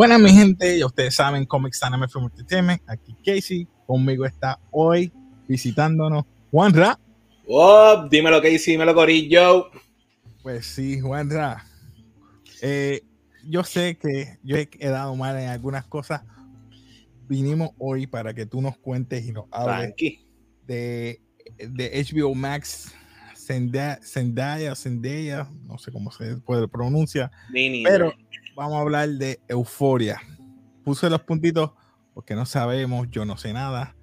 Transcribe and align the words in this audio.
Buenas, 0.00 0.18
mi 0.18 0.32
gente, 0.32 0.78
ya 0.78 0.86
ustedes 0.86 1.14
saben, 1.14 1.44
Comics 1.44 1.82
Anime 1.82 2.08
Film 2.08 2.24
Entertainment. 2.24 2.80
Aquí 2.86 3.14
Casey, 3.22 3.68
conmigo 3.86 4.24
está 4.24 4.58
hoy 4.70 5.12
visitándonos 5.46 6.24
Juanra. 6.50 6.98
Oh, 7.46 8.08
dímelo 8.10 8.40
Casey, 8.40 8.72
dímelo 8.72 8.94
Corillo. 8.94 9.70
Pues 10.42 10.64
sí, 10.64 10.98
Juanra. 11.00 11.66
Eh, 12.62 13.02
yo 13.44 13.62
sé 13.62 13.98
que 13.98 14.38
yo 14.42 14.56
he 14.56 14.70
quedado 14.70 15.14
mal 15.16 15.38
en 15.38 15.50
algunas 15.50 15.84
cosas. 15.84 16.22
Vinimos 17.28 17.72
hoy 17.76 18.06
para 18.06 18.32
que 18.32 18.46
tú 18.46 18.62
nos 18.62 18.78
cuentes 18.78 19.26
y 19.26 19.32
nos 19.32 19.44
hables 19.50 19.94
de, 20.66 21.20
de 21.58 22.06
HBO 22.10 22.34
Max 22.34 22.94
Zendaya, 24.02 24.74
Zendaya, 24.76 25.48
no 25.66 25.76
sé 25.78 25.90
cómo 25.90 26.12
se 26.12 26.36
puede 26.36 26.68
pronunciar, 26.68 27.30
pero 27.84 28.12
vamos 28.54 28.74
a 28.74 28.80
hablar 28.80 29.08
de 29.08 29.40
euforia. 29.48 30.20
Puse 30.84 31.10
los 31.10 31.22
puntitos 31.22 31.72
porque 32.14 32.34
no 32.34 32.46
sabemos, 32.46 33.08
yo 33.10 33.24
no 33.24 33.36
sé 33.36 33.52
nada. 33.52 33.96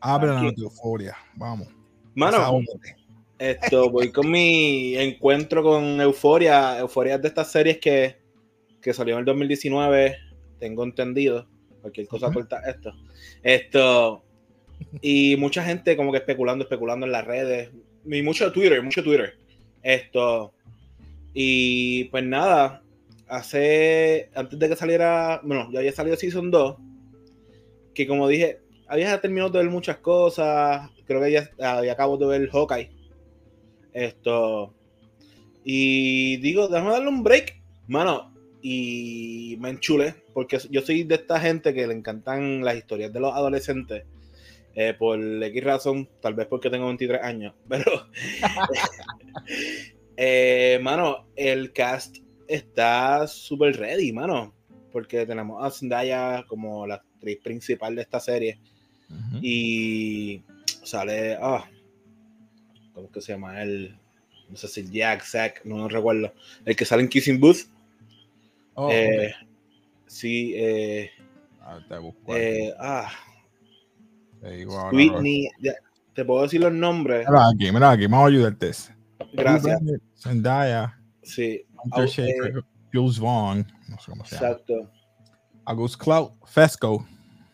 Háblanos 0.00 0.54
de 0.54 0.62
euforia, 0.62 1.16
vamos. 1.34 1.68
Mano, 2.14 2.60
esto, 3.38 3.90
voy 3.90 4.12
con 4.12 4.30
mi 4.30 4.96
encuentro 4.96 5.62
con 5.62 6.00
euforia. 6.00 6.78
Euforia 6.78 7.16
de 7.16 7.28
estas 7.28 7.50
series 7.50 7.78
que, 7.78 8.20
que 8.82 8.92
salió 8.92 9.14
en 9.14 9.20
el 9.20 9.24
2019, 9.24 10.16
tengo 10.58 10.84
entendido. 10.84 11.48
Cualquier 11.80 12.06
cosa 12.06 12.30
corta 12.30 12.60
esto. 12.68 12.92
Esto, 13.42 14.24
y 15.00 15.36
mucha 15.38 15.64
gente 15.64 15.96
como 15.96 16.12
que 16.12 16.18
especulando, 16.18 16.64
especulando 16.64 17.06
en 17.06 17.12
las 17.12 17.24
redes 17.24 17.70
y 18.18 18.22
mucho 18.22 18.50
Twitter, 18.52 18.82
mucho 18.82 19.02
Twitter. 19.02 19.36
Esto. 19.82 20.52
Y 21.32 22.04
pues 22.04 22.24
nada, 22.24 22.82
hace, 23.28 24.30
antes 24.34 24.58
de 24.58 24.68
que 24.68 24.76
saliera, 24.76 25.40
bueno, 25.44 25.68
ya 25.72 25.78
había 25.78 25.92
salido 25.92 26.16
Season 26.16 26.50
2, 26.50 26.76
que 27.94 28.06
como 28.06 28.28
dije, 28.28 28.60
había 28.88 29.20
terminado 29.20 29.50
de 29.50 29.60
ver 29.60 29.70
muchas 29.70 29.98
cosas, 29.98 30.90
creo 31.06 31.22
que 31.22 31.32
ya 31.32 31.50
había 31.60 31.92
acabo 31.92 32.16
de 32.16 32.26
ver 32.26 32.50
Hawkeye. 32.50 32.90
Esto. 33.92 34.74
Y 35.64 36.38
digo, 36.38 36.68
déjame 36.68 36.90
darle 36.90 37.08
un 37.08 37.22
break, 37.22 37.62
mano, 37.86 38.34
y 38.62 39.56
me 39.60 39.70
enchule, 39.70 40.14
porque 40.34 40.58
yo 40.70 40.80
soy 40.80 41.04
de 41.04 41.14
esta 41.14 41.38
gente 41.40 41.72
que 41.72 41.86
le 41.86 41.94
encantan 41.94 42.64
las 42.64 42.76
historias 42.76 43.12
de 43.12 43.20
los 43.20 43.32
adolescentes 43.32 44.04
eh, 44.74 44.94
por 44.98 45.18
X 45.20 45.64
razón, 45.64 46.08
tal 46.20 46.34
vez 46.34 46.46
porque 46.46 46.70
tengo 46.70 46.86
23 46.86 47.22
años, 47.22 47.54
pero, 47.68 48.08
eh, 50.16 50.78
mano, 50.82 51.26
el 51.36 51.72
cast 51.72 52.18
está 52.46 53.26
súper 53.26 53.76
ready, 53.78 54.12
mano, 54.12 54.54
porque 54.92 55.26
tenemos 55.26 55.64
a 55.64 55.70
Zendaya 55.70 56.44
como 56.46 56.86
la 56.86 56.96
actriz 56.96 57.38
principal 57.42 57.94
de 57.96 58.02
esta 58.02 58.20
serie 58.20 58.58
y 59.42 60.42
sale, 60.84 61.36
ah, 61.40 61.68
¿cómo 62.94 63.10
que 63.10 63.20
se 63.20 63.32
llama? 63.32 63.60
El, 63.60 63.96
no 64.48 64.56
sé 64.56 64.68
si 64.68 64.88
Jack, 64.88 65.24
Zack, 65.24 65.64
no, 65.64 65.88
recuerdo, 65.88 66.32
el 66.64 66.76
que 66.76 66.84
sale 66.84 67.02
en 67.02 67.08
Kissing 67.08 67.40
Booth. 67.40 67.66
Oh, 68.74 68.88
eh, 68.92 69.34
Sí, 70.10 70.54
eh, 70.56 71.12
ah, 71.60 71.78
ah 72.80 73.12
Whitney, 74.42 75.48
te 76.14 76.24
puedo 76.24 76.42
decir 76.42 76.60
los 76.60 76.72
nombres. 76.72 77.26
Mira 77.28 77.48
aquí, 77.48 77.72
mira 77.72 77.90
aquí, 77.90 78.06
vamos 78.06 78.24
a 78.24 78.28
ayudarte. 78.28 78.70
Gracias. 79.32 79.80
Zendaya. 80.16 80.98
Sí. 81.22 81.64
Hunter 81.84 82.08
eh, 82.18 82.52
Jules 82.92 83.18
Vaughn. 83.18 83.66
No 83.88 83.98
sé 83.98 84.10
cómo 84.10 84.24
se 84.24 84.36
llama. 84.36 84.48
Exacto. 84.48 84.90
August 85.64 86.02
Cloud, 86.02 86.30
Fesco. 86.46 87.06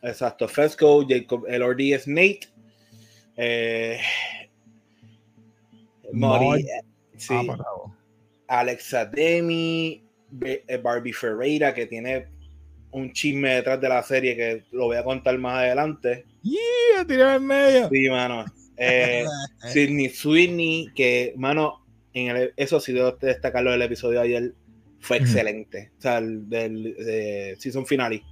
Exacto, 0.02 0.48
Fesco, 0.48 1.04
Jacob 1.06 1.44
LRD 1.48 1.94
es 1.94 2.06
Nate. 2.06 2.48
Eh, 3.36 3.98
Mori, 6.12 6.60
eh, 6.60 6.82
sí. 7.16 7.34
Ah, 8.48 8.60
Alexa 8.60 9.04
Demi, 9.06 10.02
eh, 10.40 10.80
Barbie 10.82 11.12
Ferreira, 11.12 11.74
que 11.74 11.86
tiene 11.86 12.28
un 12.96 13.12
chisme 13.12 13.54
detrás 13.54 13.80
de 13.80 13.88
la 13.88 14.02
serie 14.02 14.36
que 14.36 14.64
lo 14.72 14.86
voy 14.86 14.96
a 14.96 15.04
contar 15.04 15.36
más 15.38 15.58
adelante. 15.58 16.24
Yeah, 16.42 17.06
tirado 17.06 17.36
en 17.36 17.46
medio. 17.46 17.88
Sí, 17.90 18.08
mano. 18.08 18.44
Eh, 18.76 19.24
Sidney 19.72 20.08
Sweeney, 20.08 20.88
que, 20.94 21.34
mano, 21.36 21.84
en 22.14 22.34
el, 22.34 22.52
eso 22.56 22.80
sí 22.80 22.92
debo 22.92 23.12
destacarlo 23.12 23.70
del 23.70 23.82
episodio 23.82 24.20
de 24.20 24.24
ayer, 24.24 24.54
fue 25.00 25.18
excelente. 25.18 25.92
O 25.98 26.00
sea, 26.00 26.18
el 26.18 26.48
del 26.48 27.56
season 27.58 27.86
finale. 27.86 28.22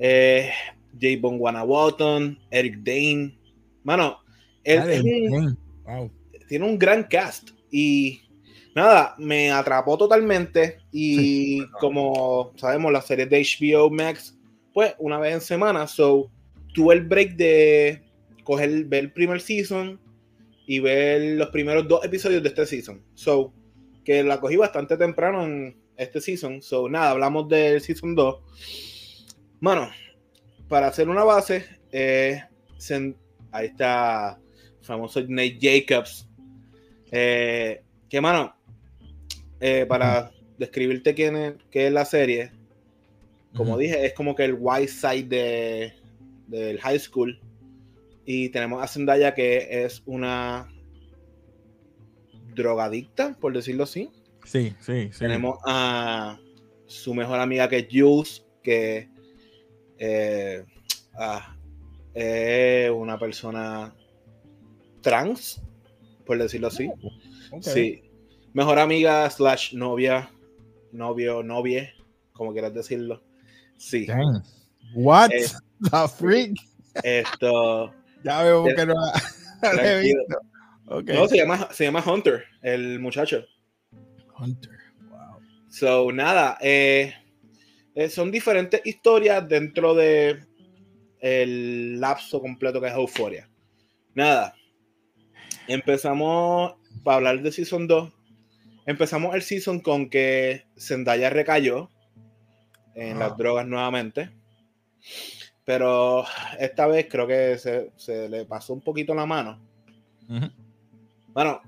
Eh, 0.00 0.50
J. 0.92 1.06
Bongwana 1.20 1.62
Walton, 1.62 2.38
Eric 2.50 2.78
Dane. 2.78 3.38
Mano, 3.84 4.18
él, 4.64 5.56
tiene 6.48 6.64
un 6.64 6.78
gran 6.78 7.04
cast. 7.04 7.50
Y 7.70 8.22
nada, 8.74 9.14
me 9.18 9.50
atrapó 9.50 9.96
totalmente. 9.96 10.78
Y 10.92 11.66
como 11.80 12.52
sabemos, 12.56 12.92
las 12.92 13.06
series 13.06 13.28
de 13.30 13.42
HBO 13.42 13.90
Max, 13.90 14.38
pues 14.72 14.94
una 14.98 15.18
vez 15.18 15.34
en 15.34 15.40
semana. 15.40 15.86
So, 15.86 16.30
tuve 16.74 16.94
el 16.94 17.02
break 17.02 17.36
de 17.36 18.02
coger, 18.44 18.84
ver 18.84 19.04
el 19.04 19.12
primer 19.12 19.40
season 19.40 20.00
y 20.66 20.80
ver 20.80 21.38
los 21.38 21.48
primeros 21.48 21.88
dos 21.88 22.04
episodios 22.04 22.42
de 22.42 22.48
este 22.50 22.66
season. 22.66 23.02
So, 23.14 23.52
que 24.04 24.22
la 24.22 24.40
cogí 24.40 24.56
bastante 24.56 24.96
temprano 24.96 25.44
en 25.44 25.76
este 25.96 26.20
season. 26.20 26.62
So, 26.62 26.88
nada, 26.88 27.10
hablamos 27.10 27.48
del 27.48 27.80
season 27.80 28.14
2. 28.14 28.36
Mano, 29.60 29.90
para 30.68 30.86
hacer 30.86 31.08
una 31.08 31.24
base, 31.24 31.64
eh, 31.92 32.42
ahí 33.50 33.66
está 33.66 34.38
el 34.80 34.84
famoso 34.84 35.20
Nate 35.28 35.58
Jacobs. 35.60 36.28
Eh, 37.10 37.82
que, 38.08 38.20
mano, 38.20 38.56
eh, 39.60 39.86
para 39.88 40.30
describirte 40.58 41.14
quién 41.14 41.36
es, 41.36 41.54
qué 41.70 41.86
es 41.86 41.92
la 41.92 42.04
serie, 42.04 42.52
como 43.54 43.76
dije, 43.78 44.06
es 44.06 44.12
como 44.14 44.34
que 44.34 44.44
el 44.44 44.56
white 44.58 44.88
side 44.88 45.24
de, 45.24 45.92
del 46.46 46.80
high 46.80 46.98
school. 46.98 47.40
Y 48.24 48.50
tenemos 48.50 48.82
a 48.82 48.86
Zendaya 48.86 49.34
que 49.34 49.84
es 49.84 50.02
una 50.06 50.68
drogadicta, 52.54 53.36
por 53.40 53.52
decirlo 53.52 53.84
así. 53.84 54.10
Sí, 54.44 54.74
sí, 54.80 55.10
sí. 55.12 55.18
Tenemos 55.18 55.58
a 55.66 56.38
su 56.86 57.14
mejor 57.14 57.40
amiga 57.40 57.68
que 57.68 57.78
es 57.78 57.88
Jules, 57.90 58.44
que 58.62 59.08
eh, 59.98 60.64
ah, 61.14 61.56
es 62.14 62.90
una 62.90 63.18
persona 63.18 63.94
trans, 65.00 65.62
por 66.24 66.38
decirlo 66.38 66.68
así. 66.68 66.90
Oh, 67.50 67.62
sí. 67.62 68.02
Mejor 68.52 68.78
amiga 68.78 69.28
slash 69.30 69.74
novia, 69.74 70.30
novio, 70.92 71.42
novie, 71.42 71.92
como 72.32 72.52
quieras 72.52 72.74
decirlo. 72.74 73.22
Sí. 73.76 74.06
What? 74.94 75.30
Eh, 75.32 75.46
The 75.80 76.08
freak. 76.08 76.56
Esto. 77.04 77.94
Ya 78.24 78.42
veo 78.42 78.64
que 78.64 78.86
no 78.86 78.94
he 79.80 80.00
visto. 80.00 80.38
Okay. 80.86 81.14
No, 81.14 81.28
se 81.28 81.36
llama, 81.36 81.68
se 81.70 81.84
llama 81.84 82.02
Hunter, 82.04 82.44
el 82.62 82.98
muchacho. 82.98 83.44
Hunter, 84.38 84.72
wow. 85.10 85.38
So, 85.68 86.10
nada, 86.12 86.56
eh, 86.60 87.12
eh, 87.94 88.08
son 88.08 88.30
diferentes 88.30 88.80
historias 88.84 89.46
dentro 89.46 89.94
de 89.94 90.40
el 91.20 92.00
lapso 92.00 92.40
completo 92.40 92.80
que 92.80 92.86
es 92.86 92.94
Euphoria. 92.94 93.50
Nada, 94.14 94.54
empezamos 95.66 96.74
para 97.04 97.16
hablar 97.16 97.42
de 97.42 97.52
Season 97.52 97.86
2. 97.86 98.12
Empezamos 98.88 99.34
el 99.34 99.42
season 99.42 99.80
con 99.80 100.08
que 100.08 100.64
Zendaya 100.78 101.28
recayó 101.28 101.90
en 102.94 103.18
las 103.18 103.36
drogas 103.36 103.66
nuevamente. 103.66 104.30
Pero 105.66 106.24
esta 106.58 106.86
vez 106.86 107.06
creo 107.10 107.26
que 107.26 107.58
se, 107.58 108.28
le 108.30 108.46
pasó 108.46 108.72
un 108.72 108.80
poquito 108.80 109.14
la 109.14 109.26
mano. 109.26 109.60
Bueno, 111.34 111.60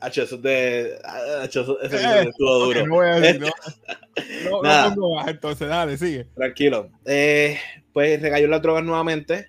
eso 0.00 0.36
de. 0.36 0.96
eso, 1.42 1.76
eh, 1.82 2.28
estuvo 2.28 2.66
duro. 2.66 2.86
No 2.86 2.94
voy 2.94 3.08
a 3.08 3.14
decir, 3.18 3.40
no, 3.40 4.62
no, 4.62 4.94
no 4.94 5.28
entonces 5.28 5.68
dale, 5.68 5.98
sigue. 5.98 6.28
Tranquilo. 6.36 6.88
Eh, 7.04 7.58
pues 7.92 8.22
recayó 8.22 8.46
las 8.46 8.62
drogas 8.62 8.84
nuevamente, 8.84 9.48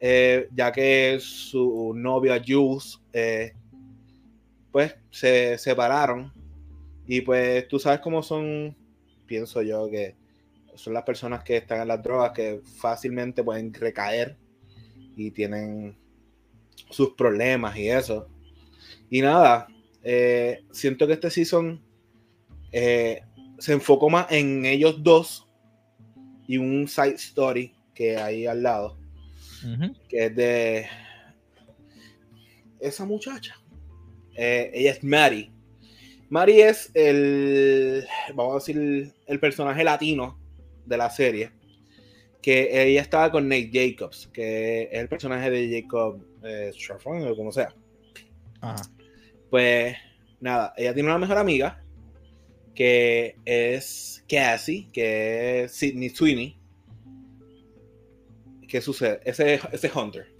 eh, 0.00 0.48
ya 0.54 0.72
que 0.72 1.18
su 1.20 1.92
novia 1.94 2.42
Jules, 2.42 2.98
pues 4.72 4.96
se 5.10 5.58
separaron. 5.58 6.32
Y 7.06 7.22
pues 7.22 7.66
tú 7.68 7.78
sabes 7.78 8.00
cómo 8.00 8.22
son, 8.22 8.76
pienso 9.26 9.62
yo, 9.62 9.88
que 9.90 10.16
son 10.74 10.94
las 10.94 11.02
personas 11.02 11.42
que 11.42 11.56
están 11.56 11.82
en 11.82 11.88
las 11.88 12.02
drogas 12.02 12.32
que 12.32 12.60
fácilmente 12.78 13.42
pueden 13.42 13.74
recaer 13.74 14.36
y 15.16 15.30
tienen 15.30 15.96
sus 16.90 17.10
problemas 17.14 17.76
y 17.76 17.88
eso. 17.88 18.28
Y 19.10 19.22
nada, 19.22 19.66
eh, 20.02 20.64
siento 20.70 21.06
que 21.06 21.14
este 21.14 21.30
season 21.30 21.82
eh, 22.72 23.22
se 23.58 23.72
enfocó 23.72 24.08
más 24.08 24.30
en 24.30 24.64
ellos 24.64 25.02
dos 25.02 25.48
y 26.46 26.58
un 26.58 26.88
side 26.88 27.14
story 27.14 27.74
que 27.94 28.16
hay 28.16 28.46
al 28.46 28.62
lado, 28.62 28.98
que 30.08 30.26
es 30.26 30.34
de 30.34 30.86
esa 32.80 33.04
muchacha. 33.04 33.59
Eh, 34.42 34.70
ella 34.72 34.92
es 34.92 35.04
Mary. 35.04 35.52
Mary 36.30 36.62
es 36.62 36.90
el, 36.94 38.06
vamos 38.34 38.52
a 38.52 38.54
decir, 38.54 39.12
el 39.26 39.38
personaje 39.38 39.84
latino 39.84 40.40
de 40.86 40.96
la 40.96 41.10
serie. 41.10 41.50
Que 42.40 42.82
ella 42.88 43.02
estaba 43.02 43.30
con 43.30 43.46
Nate 43.48 43.70
Jacobs, 43.70 44.30
que 44.32 44.84
es 44.84 44.98
el 44.98 45.10
personaje 45.10 45.50
de 45.50 45.82
Jacob 45.82 46.24
eh, 46.42 46.72
o 47.04 47.36
como 47.36 47.52
sea. 47.52 47.74
Pues 49.50 49.94
nada, 50.40 50.72
ella 50.78 50.94
tiene 50.94 51.10
una 51.10 51.18
mejor 51.18 51.36
amiga 51.36 51.84
que 52.74 53.36
es 53.44 54.24
Cassie, 54.26 54.88
que 54.90 55.64
es 55.64 55.72
Sidney 55.72 56.08
Sweeney. 56.08 56.58
¿Qué 58.66 58.80
sucede? 58.80 59.20
Ese, 59.22 59.60
ese 59.70 59.90
Hunter. 59.94 60.32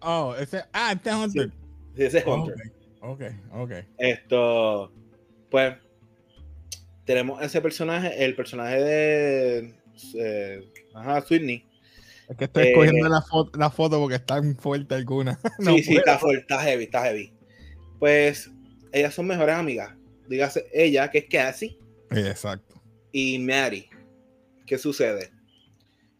Oh, 0.00 0.34
ese, 0.34 0.62
ah, 0.72 0.92
este 0.92 1.14
Hunter. 1.14 1.52
Sí, 1.94 2.02
ese 2.02 2.24
Hunter. 2.26 2.75
Ok, 3.12 3.22
ok. 3.52 3.72
Esto, 3.98 4.92
pues, 5.50 5.74
tenemos 7.04 7.42
ese 7.42 7.60
personaje, 7.60 8.24
el 8.24 8.34
personaje 8.34 8.82
de 8.82 9.74
eh, 10.18 10.72
ajá, 10.94 11.22
Sweeney. 11.22 11.64
Es 12.28 12.36
que 12.36 12.44
estoy 12.44 12.68
escogiendo 12.68 13.06
eh, 13.06 13.10
la, 13.10 13.22
foto, 13.22 13.58
la 13.58 13.70
foto 13.70 14.00
porque 14.00 14.16
está 14.16 14.42
fuerte 14.58 14.94
alguna. 14.94 15.38
sí, 15.60 15.82
sí, 15.82 15.96
está 15.96 16.18
fuerte, 16.18 16.40
está 16.40 16.60
heavy, 16.60 16.84
está 16.84 17.04
heavy. 17.04 17.32
Pues 17.98 18.50
ellas 18.92 19.14
son 19.14 19.26
mejores 19.26 19.54
amigas. 19.54 19.94
Dígase 20.28 20.66
ella, 20.72 21.10
que 21.10 21.18
es 21.18 21.26
Cassie. 21.30 21.78
Exacto. 22.10 22.82
Y 23.12 23.38
Mary. 23.38 23.88
¿Qué 24.66 24.76
sucede? 24.78 25.30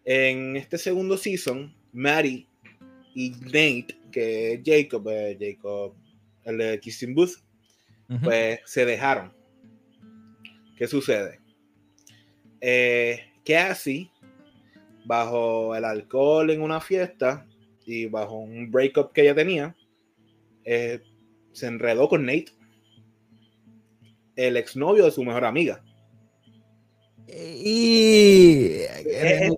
En 0.05 0.57
este 0.57 0.79
segundo 0.79 1.17
season, 1.19 1.75
Mary 1.93 2.49
y 3.15 3.31
Nate, 3.31 3.99
que 4.13 4.53
es 4.53 4.61
Jacob, 4.65 5.09
eh, 5.09 5.37
Jacob, 5.41 5.95
el 6.47 6.59
de 6.59 6.81
Kissing 6.81 7.15
Booth, 7.15 7.35
pues 8.23 8.61
se 8.65 8.87
dejaron. 8.87 9.33
¿Qué 10.77 10.87
sucede? 10.87 11.41
Eh, 12.61 13.21
Cassie, 13.45 14.11
bajo 15.05 15.75
el 15.75 15.85
alcohol 15.85 16.51
en 16.51 16.63
una 16.63 16.81
fiesta 16.81 17.47
y 17.85 18.07
bajo 18.07 18.39
un 18.39 18.71
breakup 18.71 19.13
que 19.13 19.23
ella 19.23 19.35
tenía, 19.35 19.77
eh, 20.65 21.01
se 21.53 21.67
enredó 21.67 22.09
con 22.09 22.27
Nate, 22.27 22.53
el 24.37 24.57
exnovio 24.57 25.05
de 25.05 25.11
su 25.11 25.25
mejor 25.25 25.45
amiga. 25.45 25.83
Y 27.29 28.83
este, 28.83 29.51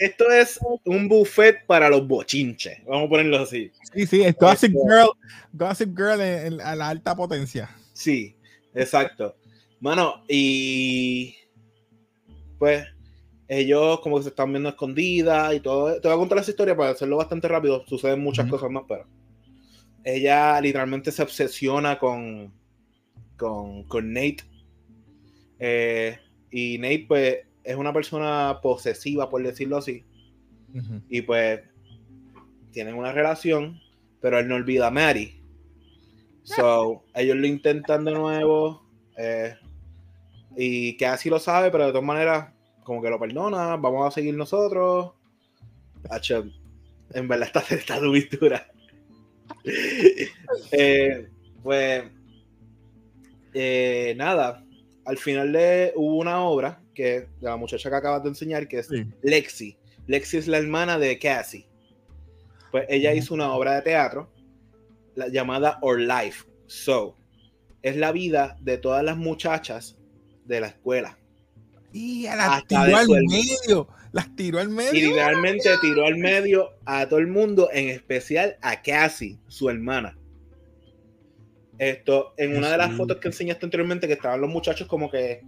esto 0.00 0.30
es 0.30 0.58
un 0.84 1.08
buffet 1.08 1.66
para 1.66 1.90
los 1.90 2.08
bochinches, 2.08 2.82
vamos 2.86 3.06
a 3.06 3.10
ponerlo 3.10 3.38
así. 3.40 3.70
Sí, 3.92 4.06
sí, 4.06 4.22
es 4.22 4.34
Gossip 4.34 4.72
Girl, 4.72 5.10
Gossip 5.52 5.96
Girl 5.96 6.20
en, 6.22 6.60
a 6.62 6.74
la 6.74 6.88
alta 6.88 7.14
potencia. 7.14 7.68
Sí, 7.92 8.34
exacto. 8.74 9.36
Bueno, 9.78 10.24
y 10.26 11.36
pues 12.58 12.86
ellos 13.46 14.00
como 14.00 14.16
que 14.16 14.22
se 14.22 14.28
están 14.30 14.52
viendo 14.52 14.70
escondidas 14.70 15.54
y 15.54 15.60
todo. 15.60 16.00
Te 16.00 16.08
voy 16.08 16.16
a 16.16 16.18
contar 16.18 16.38
esa 16.38 16.50
historia 16.50 16.76
para 16.76 16.90
hacerlo 16.90 17.18
bastante 17.18 17.46
rápido. 17.48 17.84
Suceden 17.86 18.20
muchas 18.20 18.48
cosas 18.48 18.70
más, 18.70 18.84
pero 18.88 19.06
ella 20.02 20.58
literalmente 20.62 21.12
se 21.12 21.22
obsesiona 21.22 21.98
con, 21.98 22.54
con, 23.36 23.84
con 23.84 24.12
Nate. 24.14 24.44
Eh, 25.58 26.18
y 26.50 26.78
Nate, 26.78 27.04
pues, 27.06 27.38
es 27.70 27.76
una 27.76 27.92
persona 27.92 28.58
posesiva, 28.60 29.30
por 29.30 29.42
decirlo 29.44 29.76
así. 29.76 30.04
Y 31.08 31.22
pues, 31.22 31.60
tienen 32.72 32.96
una 32.96 33.12
relación, 33.12 33.80
pero 34.20 34.38
él 34.38 34.48
no 34.48 34.56
olvida 34.56 34.88
a 34.88 34.90
Mary. 34.90 35.40
So, 36.42 37.04
ellos 37.14 37.36
lo 37.36 37.46
intentan 37.46 38.04
de 38.04 38.12
nuevo. 38.12 38.84
Eh, 39.16 39.54
y 40.56 40.96
que 40.96 41.06
así 41.06 41.30
lo 41.30 41.38
sabe, 41.38 41.70
pero 41.70 41.86
de 41.86 41.92
todas 41.92 42.04
maneras, 42.04 42.52
como 42.82 43.00
que 43.00 43.10
lo 43.10 43.20
perdona. 43.20 43.76
Vamos 43.76 44.08
a 44.08 44.10
seguir 44.10 44.34
nosotros. 44.36 45.12
en 47.14 47.28
verdad 47.28 47.46
está, 47.46 47.60
está 47.74 48.00
dura. 48.00 48.66
Eh, 50.72 51.28
pues, 51.62 52.04
eh, 53.52 54.14
nada, 54.16 54.64
al 55.04 55.18
final 55.18 55.52
de, 55.52 55.92
hubo 55.96 56.16
una 56.16 56.40
obra 56.40 56.80
que 57.00 57.28
la 57.40 57.56
muchacha 57.56 57.88
que 57.88 57.96
acabas 57.96 58.22
de 58.22 58.28
enseñar, 58.28 58.68
que 58.68 58.78
es 58.80 58.88
Lexi. 59.22 59.78
Lexi 60.06 60.36
es 60.36 60.48
la 60.48 60.58
hermana 60.58 60.98
de 60.98 61.18
Cassie. 61.18 61.66
Pues 62.70 62.84
ella 62.88 63.14
hizo 63.14 63.32
una 63.34 63.52
obra 63.52 63.76
de 63.76 63.82
teatro 63.82 64.30
la, 65.14 65.28
llamada 65.28 65.78
Our 65.80 65.98
Life. 66.00 66.44
So, 66.66 67.16
es 67.82 67.96
la 67.96 68.12
vida 68.12 68.56
de 68.60 68.76
todas 68.76 69.02
las 69.02 69.16
muchachas 69.16 69.96
de 70.44 70.60
la 70.60 70.66
escuela. 70.68 71.18
Y 71.92 72.26
a 72.26 72.36
las 72.36 72.66
tiró 72.66 72.96
al 72.96 73.08
medio. 73.08 73.88
Las 74.12 74.36
tiró 74.36 74.58
al 74.58 74.68
medio. 74.68 74.94
Y 74.94 75.02
literalmente 75.06 75.70
tiró 75.80 76.04
al 76.04 76.18
medio 76.18 76.70
a 76.84 77.08
todo 77.08 77.18
el 77.18 77.28
mundo, 77.28 77.70
en 77.72 77.88
especial 77.88 78.56
a 78.60 78.82
Cassie, 78.82 79.38
su 79.48 79.70
hermana. 79.70 80.16
Esto, 81.78 82.34
en 82.36 82.58
una 82.58 82.70
de 82.70 82.76
las 82.76 82.94
fotos 82.94 83.16
que 83.16 83.28
enseñaste 83.28 83.64
anteriormente, 83.64 84.06
que 84.06 84.12
estaban 84.12 84.40
los 84.40 84.50
muchachos 84.50 84.86
como 84.86 85.10
que 85.10 85.42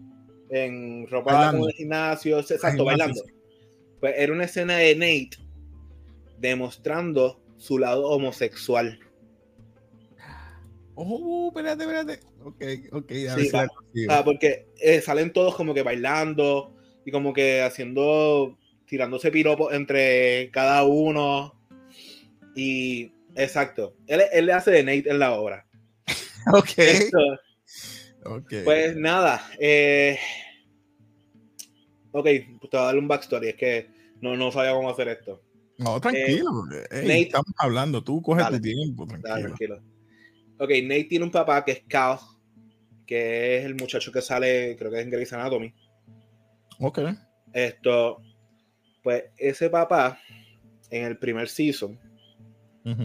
en 0.52 1.06
ropa 1.08 1.52
de 1.52 1.72
gimnasio, 1.72 2.38
exacto, 2.38 2.84
bailando. 2.84 3.22
Pues 4.00 4.14
era 4.16 4.32
una 4.32 4.44
escena 4.44 4.76
de 4.76 4.94
Nate 4.94 5.42
demostrando 6.38 7.40
su 7.56 7.78
lado 7.78 8.08
homosexual. 8.08 8.98
Oh, 10.94 11.48
espérate, 11.48 11.84
espérate. 11.84 12.20
Ok, 12.44 12.62
ok. 12.92 13.12
Sí, 13.12 13.50
porque 14.24 14.66
eh, 14.78 15.00
salen 15.00 15.32
todos 15.32 15.54
como 15.54 15.72
que 15.72 15.82
bailando 15.82 16.76
y 17.06 17.10
como 17.10 17.32
que 17.32 17.62
haciendo, 17.62 18.58
tirándose 18.86 19.30
piropos 19.30 19.72
entre 19.72 20.50
cada 20.50 20.82
uno. 20.82 21.58
Y 22.54 23.12
exacto, 23.34 23.96
él, 24.06 24.20
él 24.32 24.46
le 24.46 24.52
hace 24.52 24.70
de 24.70 24.82
Nate 24.82 25.08
en 25.08 25.18
la 25.18 25.32
obra. 25.32 25.66
ok. 26.52 26.68
Pues 28.64 28.96
nada. 28.96 29.48
Eh, 29.58 30.18
ok, 32.12 32.24
pues 32.60 32.70
te 32.70 32.76
voy 32.76 32.80
a 32.80 32.84
darle 32.84 33.00
un 33.00 33.08
backstory. 33.08 33.48
Es 33.48 33.56
que 33.56 33.90
no, 34.20 34.36
no 34.36 34.52
sabía 34.52 34.72
cómo 34.72 34.90
hacer 34.90 35.08
esto. 35.08 35.42
No, 35.78 36.00
tranquilo. 36.00 36.64
Eh, 36.90 37.22
estamos 37.22 37.52
hablando. 37.58 38.02
Tú 38.04 38.22
coges 38.22 38.48
tu 38.48 38.60
tiempo. 38.60 39.06
Tranquilo. 39.06 39.82
Ok, 40.58 40.70
Nate 40.84 41.04
tiene 41.04 41.24
un 41.24 41.30
papá 41.30 41.64
que 41.64 41.72
es 41.72 41.82
Cal, 41.88 42.18
que 43.06 43.58
es 43.58 43.64
el 43.64 43.74
muchacho 43.74 44.12
que 44.12 44.22
sale, 44.22 44.76
creo 44.78 44.90
que 44.90 44.98
es 44.98 45.04
en 45.04 45.10
Grey's 45.10 45.32
Anatomy. 45.32 45.74
Ok. 46.78 47.00
Esto, 47.52 48.22
pues 49.02 49.24
ese 49.36 49.70
papá, 49.70 50.20
en 50.90 51.04
el 51.04 51.18
primer 51.18 51.48
season, 51.48 51.98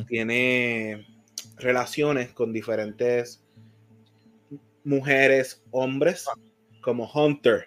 tiene 0.08 1.06
relaciones 1.58 2.32
con 2.34 2.52
diferentes 2.52 3.44
mujeres, 4.84 5.64
hombres, 5.72 6.26
como 6.82 7.12
Hunter. 7.12 7.66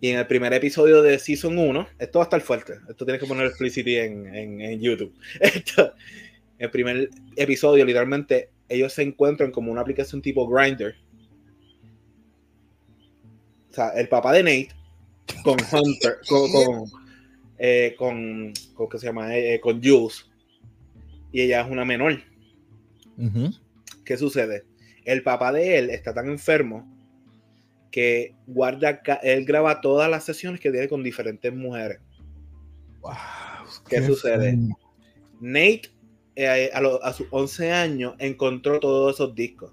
Y 0.00 0.08
en 0.08 0.18
el 0.18 0.26
primer 0.26 0.52
episodio 0.54 1.02
de 1.02 1.18
Season 1.18 1.56
1, 1.56 1.88
esto 1.98 2.18
va 2.18 2.24
a 2.24 2.26
estar 2.26 2.40
fuerte, 2.40 2.74
esto 2.88 3.04
tienes 3.04 3.20
que 3.20 3.28
poner 3.28 3.46
explicity 3.46 3.96
en, 3.96 4.34
en, 4.34 4.80
YouTube. 4.80 5.14
Esto, 5.40 5.92
el 6.58 6.70
primer 6.70 7.10
episodio, 7.36 7.84
literalmente, 7.84 8.50
ellos 8.68 8.92
se 8.92 9.02
encuentran 9.02 9.50
como 9.50 9.70
una 9.70 9.82
aplicación 9.82 10.22
tipo 10.22 10.48
Grinder. 10.48 10.96
O 13.70 13.74
sea, 13.74 13.90
el 13.90 14.08
papá 14.08 14.32
de 14.32 14.42
Nate 14.42 14.68
con 15.42 15.58
Hunter, 15.70 16.18
con, 16.28 16.50
con, 16.50 16.84
eh, 17.58 17.94
con, 17.98 18.52
¿qué 18.90 18.98
se 18.98 19.06
llama? 19.06 19.36
Eh, 19.36 19.60
con 19.60 19.82
Jules 19.82 20.30
y 21.32 21.42
ella 21.42 21.60
es 21.62 21.70
una 21.70 21.84
menor. 21.84 22.20
¿Qué 24.04 24.16
sucede? 24.16 24.64
El 25.04 25.22
papá 25.22 25.52
de 25.52 25.78
él 25.78 25.90
está 25.90 26.14
tan 26.14 26.28
enfermo 26.28 26.99
que 27.90 28.34
guarda, 28.46 29.02
él 29.22 29.44
graba 29.44 29.80
todas 29.80 30.10
las 30.10 30.24
sesiones 30.24 30.60
que 30.60 30.70
tiene 30.70 30.88
con 30.88 31.02
diferentes 31.02 31.52
mujeres. 31.52 32.00
¿Qué, 33.88 34.02
sucede? 34.02 34.58
Nate 35.40 35.90
eh, 36.36 36.70
a, 36.72 37.12
sus 37.12 37.26
11 37.30 37.72
años 37.72 38.14
encontró 38.18 38.78
todos 38.80 39.14
esos 39.14 39.34
discos. 39.34 39.72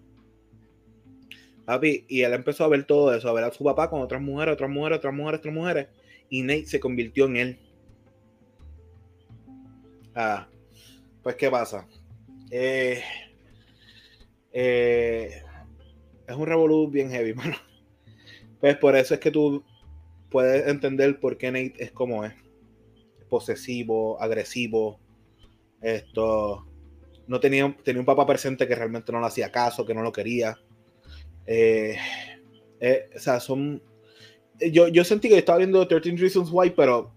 Papi, 1.65 2.05
y 2.07 2.21
él 2.21 2.33
empezó 2.33 2.63
a 2.63 2.69
ver 2.69 2.85
todo 2.85 3.13
eso, 3.13 3.27
a 3.29 3.33
ver 3.33 3.43
a 3.43 3.51
su 3.51 3.63
papá 3.63 3.89
con 3.89 4.01
otras 4.01 4.21
mujeres, 4.21 4.53
otras 4.53 4.69
mujeres, 4.69 4.97
otras 4.99 5.13
mujeres, 5.13 5.39
otras 5.39 5.53
mujeres. 5.53 5.87
Y 6.29 6.41
Nate 6.41 6.65
se 6.65 6.79
convirtió 6.79 7.25
en 7.25 7.37
él. 7.37 7.59
Ah, 10.15 10.47
pues, 11.21 11.35
¿qué 11.35 11.51
pasa? 11.51 11.85
Eh, 12.49 13.03
eh, 14.51 15.43
es 16.27 16.35
un 16.35 16.45
revolú 16.45 16.89
bien 16.89 17.11
heavy, 17.11 17.33
mano. 17.35 17.55
Pues 18.59 18.77
por 18.77 18.95
eso 18.95 19.13
es 19.13 19.19
que 19.19 19.31
tú 19.31 19.63
puedes 20.29 20.67
entender 20.67 21.19
por 21.19 21.37
qué 21.37 21.51
Nate 21.51 21.75
es 21.77 21.91
como 21.91 22.25
es. 22.25 22.33
Posesivo, 23.29 24.21
agresivo. 24.21 24.99
Esto. 25.81 26.65
No 27.27 27.39
tenía, 27.39 27.75
tenía 27.83 27.99
un 27.99 28.05
papá 28.05 28.25
presente 28.25 28.67
que 28.67 28.75
realmente 28.75 29.11
no 29.11 29.19
le 29.19 29.27
hacía 29.27 29.51
caso, 29.51 29.85
que 29.85 29.93
no 29.93 30.01
lo 30.01 30.11
quería. 30.11 30.57
Eh, 31.45 31.97
eh, 32.79 33.09
o 33.15 33.19
sea, 33.19 33.39
son. 33.39 33.81
Yo, 34.71 34.87
yo 34.87 35.03
sentí 35.03 35.29
que 35.29 35.37
estaba 35.37 35.59
viendo 35.59 35.87
13 35.87 36.15
Reasons 36.17 36.49
Why, 36.51 36.71
pero 36.71 37.13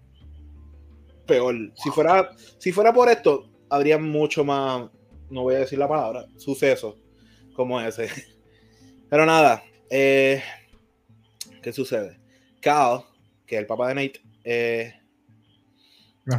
peor. 1.25 1.55
Si 1.75 1.89
fuera, 1.89 2.29
si 2.57 2.71
fuera 2.71 2.93
por 2.93 3.09
esto, 3.09 3.49
habría 3.69 3.97
mucho 3.97 4.43
más, 4.43 4.89
no 5.29 5.43
voy 5.43 5.55
a 5.55 5.59
decir 5.59 5.79
la 5.79 5.87
palabra, 5.87 6.25
suceso 6.37 6.97
como 7.53 7.79
ese. 7.79 8.09
Pero 9.09 9.25
nada, 9.25 9.63
eh, 9.89 10.41
¿qué 11.61 11.73
sucede? 11.73 12.19
Cal, 12.61 13.03
que 13.45 13.55
es 13.55 13.61
el 13.61 13.67
papá 13.67 13.89
de 13.89 13.95
Nate, 13.95 14.21
eh, 14.43 14.93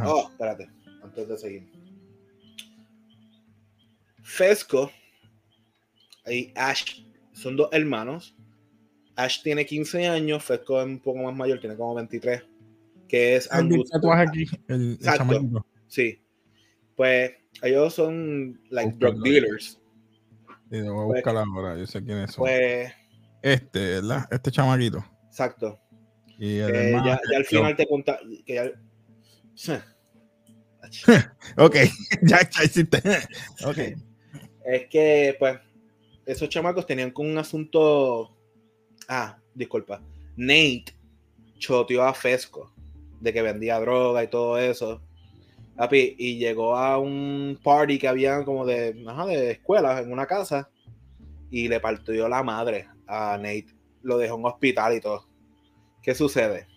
oh, 0.05 0.29
espérate, 0.31 0.69
antes 1.01 1.27
de 1.27 1.37
seguir. 1.37 1.71
Fesco 4.23 4.91
y 6.25 6.51
Ash 6.55 7.03
son 7.33 7.55
dos 7.55 7.69
hermanos. 7.71 8.35
Ash 9.15 9.41
tiene 9.43 9.65
15 9.65 10.07
años, 10.07 10.43
Fesco 10.43 10.79
es 10.79 10.87
un 10.87 10.99
poco 10.99 11.19
más 11.19 11.35
mayor, 11.35 11.59
tiene 11.59 11.75
como 11.75 11.95
23. 11.95 12.43
Que 13.07 13.35
es 13.35 13.49
el 13.51 13.83
tatuaje 13.91 14.23
aquí, 14.23 14.45
el, 14.67 14.97
Sí. 15.87 16.19
Pues 16.95 17.31
ellos 17.61 17.93
son 17.93 18.59
like 18.69 18.95
drug 18.97 19.21
dealers. 19.21 19.79
Sí, 20.71 20.81
voy 20.81 20.89
a 20.89 20.93
pues, 20.93 21.23
buscar 21.23 21.37
ahora, 21.37 21.77
yo 21.77 21.85
sé 21.85 22.03
quiénes 22.03 22.31
son. 22.31 22.45
Pues. 22.45 22.91
Este, 23.43 23.79
¿verdad? 23.79 24.27
Este 24.31 24.49
chamaquito. 24.49 25.05
Exacto. 25.33 25.79
Y 26.37 26.59
ya, 26.59 27.19
al 27.35 27.45
final 27.45 27.75
te 27.75 27.87
conta 27.87 28.19
que 28.45 28.53
ya... 28.53 28.71
ok, 31.57 31.75
ya, 32.21 32.47
ya 32.47 32.63
hiciste. 32.63 32.99
ok. 33.65 33.77
Es 34.63 34.87
que, 34.91 35.35
pues, 35.39 35.57
esos 36.27 36.49
chamacos 36.49 36.85
tenían 36.85 37.09
con 37.09 37.25
un 37.25 37.39
asunto. 37.39 38.37
Ah, 39.07 39.39
disculpa. 39.55 40.03
Nate 40.37 40.85
choteó 41.57 42.03
a 42.03 42.13
Fesco 42.13 42.71
de 43.19 43.33
que 43.33 43.41
vendía 43.41 43.79
droga 43.79 44.23
y 44.23 44.27
todo 44.27 44.59
eso. 44.59 45.01
y 45.91 46.37
llegó 46.37 46.77
a 46.77 46.99
un 46.99 47.59
party 47.63 47.97
que 47.97 48.07
había 48.07 48.45
como 48.45 48.67
de, 48.67 49.03
ajá, 49.07 49.25
de 49.25 49.51
escuela 49.51 49.99
en 49.99 50.11
una 50.11 50.27
casa 50.27 50.69
y 51.49 51.69
le 51.69 51.79
partió 51.79 52.29
la 52.29 52.43
madre 52.43 52.87
a 53.07 53.35
Nate. 53.37 53.82
Lo 54.03 54.17
dejó 54.17 54.35
en 54.35 54.41
un 54.41 54.47
hospital 54.47 54.95
y 54.95 55.01
todo. 55.01 55.27
¿Qué 56.01 56.13
sucede? 56.13 56.67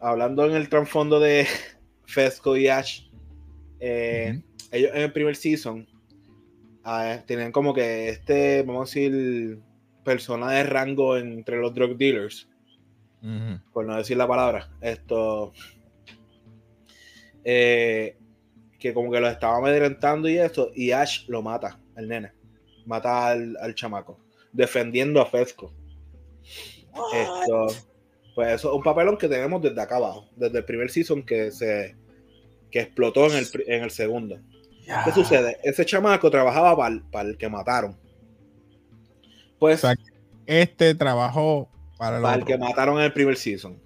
Hablando 0.00 0.44
en 0.44 0.52
el 0.52 0.68
trasfondo 0.68 1.18
de 1.18 1.46
Fesco 2.06 2.56
y 2.56 2.68
Ash, 2.68 3.08
eh, 3.80 4.42
ellos 4.70 4.90
en 4.94 5.02
el 5.02 5.12
primer 5.12 5.36
season 5.36 5.86
uh, 6.84 7.24
tenían 7.26 7.52
como 7.52 7.72
que 7.72 8.08
este, 8.10 8.62
vamos 8.62 8.90
a 8.90 9.00
decir, 9.00 9.60
persona 10.04 10.50
de 10.50 10.64
rango 10.64 11.16
entre 11.16 11.58
los 11.58 11.72
drug 11.74 11.96
dealers 11.96 12.48
por 13.72 13.86
no 13.86 13.96
decir 13.96 14.18
la 14.18 14.28
palabra, 14.28 14.68
esto, 14.82 15.54
eh, 17.42 18.18
que 18.78 18.92
como 18.92 19.10
que 19.10 19.20
lo 19.20 19.28
estaba 19.28 19.56
amedrentando 19.56 20.28
y 20.28 20.36
esto, 20.36 20.70
y 20.74 20.90
Ash 20.90 21.26
lo 21.28 21.40
mata, 21.40 21.80
el 21.96 22.08
nene, 22.08 22.32
mata 22.84 23.28
al, 23.28 23.74
chamaco, 23.74 24.20
defendiendo 24.54 25.20
a 25.20 25.26
Fesco. 25.26 25.74
Esto, 27.12 27.66
pues 28.34 28.52
eso 28.54 28.70
es 28.70 28.76
un 28.76 28.82
papelón 28.82 29.18
que 29.18 29.28
tenemos 29.28 29.60
desde 29.60 29.80
acá 29.80 29.96
abajo, 29.96 30.28
desde 30.36 30.58
el 30.58 30.64
primer 30.64 30.90
season 30.90 31.22
que 31.22 31.50
se 31.50 31.96
que 32.70 32.80
explotó 32.80 33.26
en 33.26 33.36
el, 33.36 33.46
en 33.66 33.84
el 33.84 33.90
segundo. 33.90 34.40
¿Qué 35.04 35.12
sucede? 35.12 35.58
Ese 35.62 35.84
chamaco 35.84 36.30
trabajaba 36.30 36.76
para, 37.10 37.28
el 37.28 37.36
que 37.36 37.48
mataron. 37.48 37.96
Pues. 39.58 39.82
este 40.46 40.94
trabajó 40.94 41.68
para, 41.96 42.34
el 42.34 42.44
que 42.44 42.58
mataron 42.58 42.98
en 42.98 43.04
el 43.04 43.12
primer 43.12 43.36
season. 43.36 43.80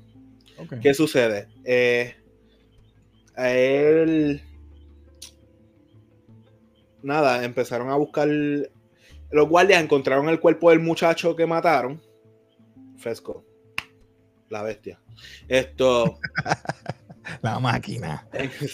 ¿Qué 0.80 0.94
sucede? 0.94 1.48
Eh, 1.64 2.16
a 3.36 3.50
él. 3.50 4.42
Nada, 7.02 7.44
empezaron 7.44 7.90
a 7.90 7.96
buscar. 7.96 8.28
Los 9.30 9.48
guardias 9.48 9.82
encontraron 9.82 10.28
el 10.28 10.40
cuerpo 10.40 10.70
del 10.70 10.80
muchacho 10.80 11.36
que 11.36 11.46
mataron. 11.46 12.00
Fesco. 12.96 13.44
La 14.48 14.62
bestia. 14.62 15.00
Esto. 15.46 16.18
la 17.42 17.58
máquina. 17.58 18.26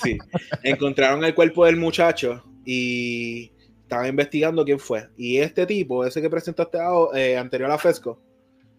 sí. 0.02 0.18
Encontraron 0.62 1.24
el 1.24 1.34
cuerpo 1.34 1.64
del 1.64 1.76
muchacho 1.76 2.44
y 2.64 3.52
estaban 3.82 4.08
investigando 4.08 4.64
quién 4.64 4.78
fue. 4.78 5.08
Y 5.16 5.38
este 5.38 5.66
tipo, 5.66 6.04
ese 6.04 6.22
que 6.22 6.30
presentaste 6.30 6.78
eh, 7.14 7.36
anterior 7.36 7.70
a 7.70 7.78
Fesco, 7.78 8.20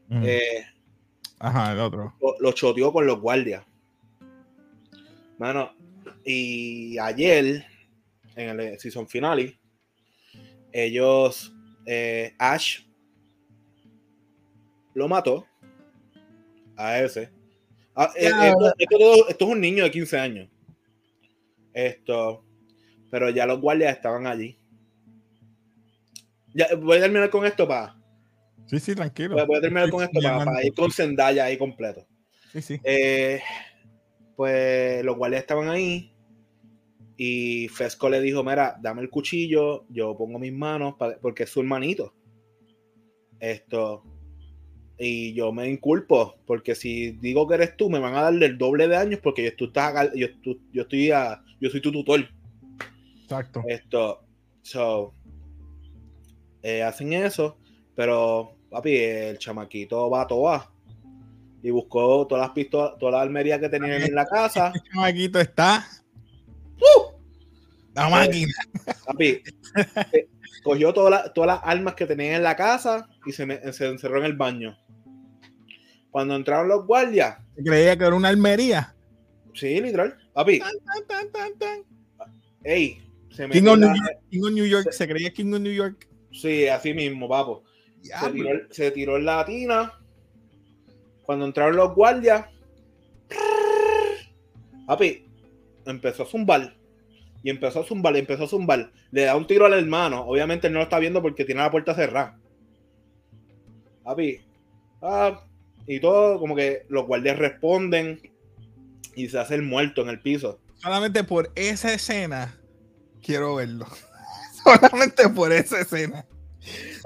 eh, 0.10 0.66
Ajá, 1.40 1.74
el 1.74 1.80
otro. 1.80 2.14
Lo, 2.40 2.52
choteó 2.54 2.92
con 2.92 3.06
los 3.06 3.20
guardias. 3.20 3.64
Mano, 5.38 5.76
y 6.24 6.98
ayer, 6.98 7.66
en 8.36 8.60
el 8.60 8.80
season 8.80 9.08
finale, 9.08 9.60
ellos, 10.72 11.55
eh, 11.86 12.34
Ash 12.38 12.82
lo 14.94 15.08
mató 15.08 15.46
a 16.76 17.00
ese. 17.00 17.32
Ah, 17.96 18.12
eh, 18.16 18.32
esto, 18.78 19.30
es 19.30 19.42
un 19.42 19.62
niño 19.62 19.84
de 19.84 19.92
15 19.92 20.20
años. 20.20 20.50
Esto, 21.74 22.44
pero 23.12 23.30
ya 23.30 23.46
los 23.46 23.60
guardias 23.60 23.96
estaban 23.96 24.28
allí. 24.28 24.58
Ya, 26.54 26.68
voy 26.76 26.98
a 26.98 27.02
terminar 27.02 27.30
con 27.30 27.46
esto 27.46 27.68
para 27.68 27.96
Sí, 28.68 28.80
sí, 28.80 28.96
tranquilo. 28.96 29.36
Voy, 29.46 29.58
a 29.58 29.62
terminar 29.62 29.90
con 29.90 30.04
esto 30.04 30.20
para, 30.22 30.64
ir 30.64 30.74
con 30.74 30.92
Zendaya 30.92 31.46
ahí 31.46 31.58
completo. 31.58 32.08
Sí, 32.52 32.62
sí. 32.62 32.82
Eh, 32.84 33.42
pues 34.36 35.04
los 35.04 35.16
guardias 35.18 35.42
estaban 35.42 35.70
ahí 35.70 36.15
y 37.18 37.68
Fesco 37.70 38.10
le 38.10 38.20
dijo, 38.22 38.44
mira, 38.44 38.78
dame 38.82 39.02
el 39.02 39.10
cuchillo, 39.10 39.86
yo 39.90 40.16
pongo 40.18 40.40
mis 40.40 40.54
manos 40.54 40.96
porque 41.22 41.44
es 41.44 41.50
su 41.50 41.62
hermanito. 41.62 42.14
Esto. 43.40 44.04
Y 44.98 45.34
yo 45.34 45.52
me 45.52 45.70
inculpo, 45.70 46.36
porque 46.46 46.74
si 46.74 47.12
digo 47.12 47.48
que 47.48 47.56
eres 47.56 47.76
tú, 47.78 47.90
me 47.90 48.00
van 48.00 48.16
a 48.16 48.22
darle 48.22 48.46
el 48.46 48.58
doble 48.58 48.88
de 48.88 48.96
años 48.96 49.20
porque 49.22 49.52
tú 49.52 49.66
estás 49.66 50.12
yo, 50.14 50.28
yo 50.72 50.82
estoy 50.82 51.12
a, 51.12 51.42
yo 51.60 51.70
soy 51.70 51.82
tu 51.82 51.92
tutor. 51.92 52.28
Exacto. 53.22 53.64
Esto. 53.68 54.22
So, 54.62 55.14
eh, 56.64 56.82
hacen 56.82 57.14
eso, 57.14 57.58
pero 57.96 58.58
papi, 58.70 58.96
el 58.96 59.38
chamaquito 59.38 60.10
va 60.10 60.22
a 60.22 60.28
toa 60.28 60.74
y 61.62 61.72
buscó 61.72 62.26
todas 62.28 62.48
las 62.48 62.56
pistolas, 62.56 62.98
toda 63.00 63.14
la 63.14 63.22
almería 63.22 63.60
que 63.60 63.70
tenían 63.70 64.02
en 64.02 64.16
la 64.16 64.26
casa. 64.26 64.72
El 64.76 64.82
chamaquito 64.84 65.40
está. 65.40 65.86
¡Uh! 66.80 67.12
La 67.94 68.10
máquina. 68.10 68.54
papi, 69.06 69.42
eh, 70.12 70.28
cogió 70.64 70.94
todas 70.94 71.32
las 71.36 71.60
armas 71.64 71.96
que 71.96 72.06
tenían 72.06 72.36
en 72.36 72.44
la 72.44 72.56
casa 72.56 73.08
y 73.26 73.32
se, 73.32 73.44
encerró 73.44 74.20
en 74.20 74.26
el 74.26 74.34
baño. 74.34 74.78
Cuando 76.12 76.36
entraron 76.36 76.68
los 76.68 76.86
guardias. 76.86 77.38
Creía 77.56 77.98
que 77.98 78.06
era 78.06 78.16
una 78.16 78.30
almería. 78.30 78.96
Sí, 79.54 79.80
literal. 79.80 80.18
Papi. 80.34 80.62
Ey, 82.64 83.02
se 83.30 83.50
King, 83.50 83.68
of 83.68 84.52
New 84.52 84.66
York, 84.66 84.92
se 84.92 85.08
creía 85.08 85.32
King 85.32 85.54
of 85.54 85.60
New 85.62 85.74
York. 85.74 86.08
Sí, 86.32 86.68
así 86.68 86.94
mismo, 86.94 87.30
papo 87.30 87.64
se 88.70 88.92
tiró, 88.92 89.18
en 89.18 89.26
la 89.26 89.46
tina. 89.46 89.94
Cuando 91.24 91.46
entraron 91.46 91.76
los 91.76 91.96
guardias, 91.96 92.46
papi, 94.86 95.28
empezó 95.86 96.24
a 96.24 96.26
zumbar. 96.26 96.76
Y 97.44 97.50
empezó 97.50 97.82
a 97.82 97.86
zumbar, 97.86 98.16
y 98.16 98.20
empezó 98.20 98.46
a 98.46 98.48
zumbar. 98.48 98.92
Le 99.12 99.24
da 99.24 99.36
un 99.36 99.46
tiro 99.46 99.66
al 99.66 99.74
hermano. 99.74 100.22
Obviamente 100.22 100.68
él 100.68 100.74
no 100.74 100.80
lo 100.80 100.84
está 100.84 101.00
viendo 101.00 101.22
porque 101.22 101.46
tiene 101.46 101.62
la 101.62 101.72
puerta 101.72 101.94
cerrada. 101.94 102.40
Papi, 104.04 104.40
ah, 105.02 105.44
y 105.88 106.00
todo, 106.00 106.40
como 106.40 106.56
que 106.56 106.86
los 106.90 107.06
guardias 107.06 107.38
responden 107.38 108.20
y 109.16 109.30
se 109.30 109.40
hace 109.40 109.56
el 109.56 109.62
muerto 109.62 110.02
en 110.02 110.10
el 110.10 110.22
piso. 110.22 110.60
Solamente 110.76 111.24
por 111.24 111.52
esa 111.56 111.94
escena 111.94 112.60
quiero 113.22 113.56
verlo. 113.56 113.88
Solamente 114.64 115.30
por 115.30 115.52
esa 115.52 115.82
escena. 115.82 116.26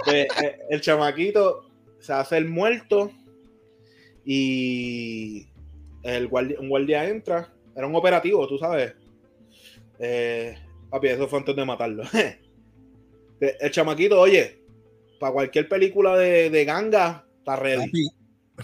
Pues, 0.05 0.27
eh, 0.43 0.59
el 0.69 0.81
chamaquito 0.81 1.69
se 1.99 2.13
hace 2.13 2.37
el 2.37 2.47
muerto 2.47 3.11
y 4.25 5.49
el 6.03 6.27
guardia, 6.27 6.59
un 6.59 6.69
guardia 6.69 7.07
entra. 7.07 7.53
Era 7.75 7.87
un 7.87 7.95
operativo, 7.95 8.47
tú 8.47 8.57
sabes. 8.57 8.93
Eh, 9.99 10.57
papi, 10.89 11.07
eso 11.07 11.27
fue 11.27 11.39
antes 11.39 11.55
de 11.55 11.65
matarlo. 11.65 12.03
el 13.39 13.71
chamaquito, 13.71 14.19
oye, 14.19 14.63
para 15.19 15.33
cualquier 15.33 15.67
película 15.67 16.17
de, 16.17 16.65
ganga, 16.65 17.25
está 17.37 17.55
ready. 17.55 17.91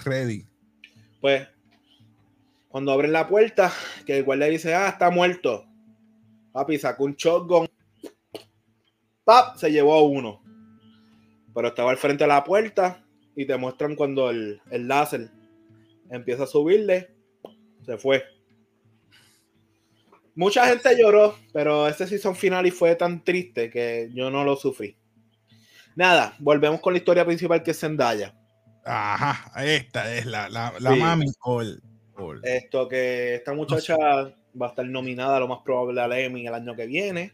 Ready. 0.04 0.46
Pues, 1.22 1.48
cuando 2.70 2.92
abren 2.92 3.12
la 3.12 3.28
puerta, 3.28 3.72
que 4.06 4.18
el 4.18 4.24
guardia 4.24 4.48
dice, 4.48 4.74
ah, 4.74 4.90
está 4.90 5.10
muerto. 5.10 5.66
Papi 6.52 6.78
sacó 6.78 7.06
un 7.06 7.16
shotgun. 7.16 7.68
¡Pap! 9.24 9.58
Se 9.58 9.72
llevó 9.72 9.96
a 9.96 10.04
uno. 10.04 10.42
Pero 11.54 11.70
estaba 11.70 11.92
al 11.92 11.98
frente 11.98 12.24
de 12.24 12.28
la 12.28 12.44
puerta 12.44 13.04
y 13.36 13.46
te 13.46 13.58
muestran 13.58 13.96
cuando 13.96 14.30
el, 14.30 14.62
el 14.72 14.88
láser 14.88 15.30
empieza 16.10 16.44
a 16.44 16.48
subirle. 16.48 17.10
Se 17.86 17.98
fue. 17.98 18.24
Mucha 20.36 20.68
gente 20.68 20.98
lloró, 21.00 21.36
pero 21.54 21.88
este 21.88 22.06
season 22.08 22.36
final 22.36 22.66
y 22.68 22.72
fue 22.72 22.96
tan 22.96 23.24
triste 23.24 23.70
que 23.70 24.10
yo 24.14 24.30
no 24.30 24.44
lo 24.44 24.58
sufrí. 24.58 24.98
Nada, 25.96 26.36
volvemos 26.40 26.82
con 26.82 26.92
la 26.94 27.00
historia 27.00 27.26
principal 27.26 27.64
que 27.64 27.72
es 27.72 27.80
Zendaya. 27.80 28.36
Ajá, 28.84 29.50
esta 29.64 30.14
es 30.14 30.26
la, 30.26 30.50
la, 30.50 30.74
la 30.80 30.96
mami 30.96 31.26
Esto 32.44 32.88
que 32.90 33.36
esta 33.36 33.54
muchacha 33.54 33.96
va 33.98 34.66
a 34.68 34.70
estar 34.70 34.86
nominada 34.86 35.40
lo 35.40 35.48
más 35.48 35.60
probable 35.64 36.02
al 36.02 36.12
Emmy 36.12 36.46
el 36.46 36.54
año 36.54 36.76
que 36.76 36.86
viene. 36.86 37.34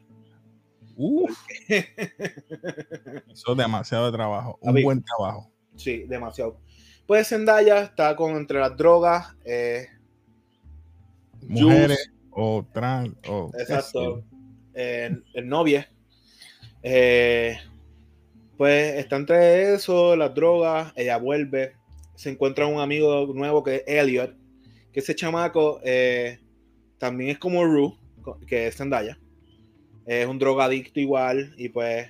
Eso 1.67 3.51
es 3.51 3.57
demasiado 3.57 4.11
trabajo, 4.11 4.59
un 4.61 4.83
buen 4.83 5.03
trabajo. 5.03 5.51
Sí, 5.75 6.03
demasiado. 6.03 6.59
Pues 7.07 7.29
Zendaya 7.29 7.81
está 7.81 8.15
con 8.15 8.35
entre 8.35 8.59
las 8.59 8.77
drogas, 8.77 9.35
eh, 9.43 9.87
mujeres 11.41 12.11
o 12.31 12.65
trans 12.73 13.13
o 13.27 13.51
exacto, 13.57 14.23
el, 14.73 15.23
novia. 15.43 15.89
Eh, 16.83 17.57
pues 18.57 18.95
está 18.95 19.15
entre 19.15 19.73
eso, 19.73 20.15
las 20.15 20.33
drogas, 20.33 20.93
ella 20.95 21.17
vuelve, 21.17 21.73
se 22.15 22.29
encuentra 22.29 22.67
un 22.67 22.79
amigo 22.79 23.25
nuevo 23.33 23.63
que 23.63 23.77
es 23.77 23.83
Elliot, 23.87 24.35
que 24.91 24.99
ese 24.99 25.15
chamaco 25.15 25.79
eh, 25.83 26.39
también 26.97 27.31
es 27.31 27.39
como 27.39 27.63
Rue, 27.65 27.97
que 28.47 28.67
es 28.67 28.75
Zendaya. 28.75 29.17
Es 30.05 30.27
un 30.27 30.39
drogadicto 30.39 30.99
igual 30.99 31.53
y 31.57 31.69
pues, 31.69 32.07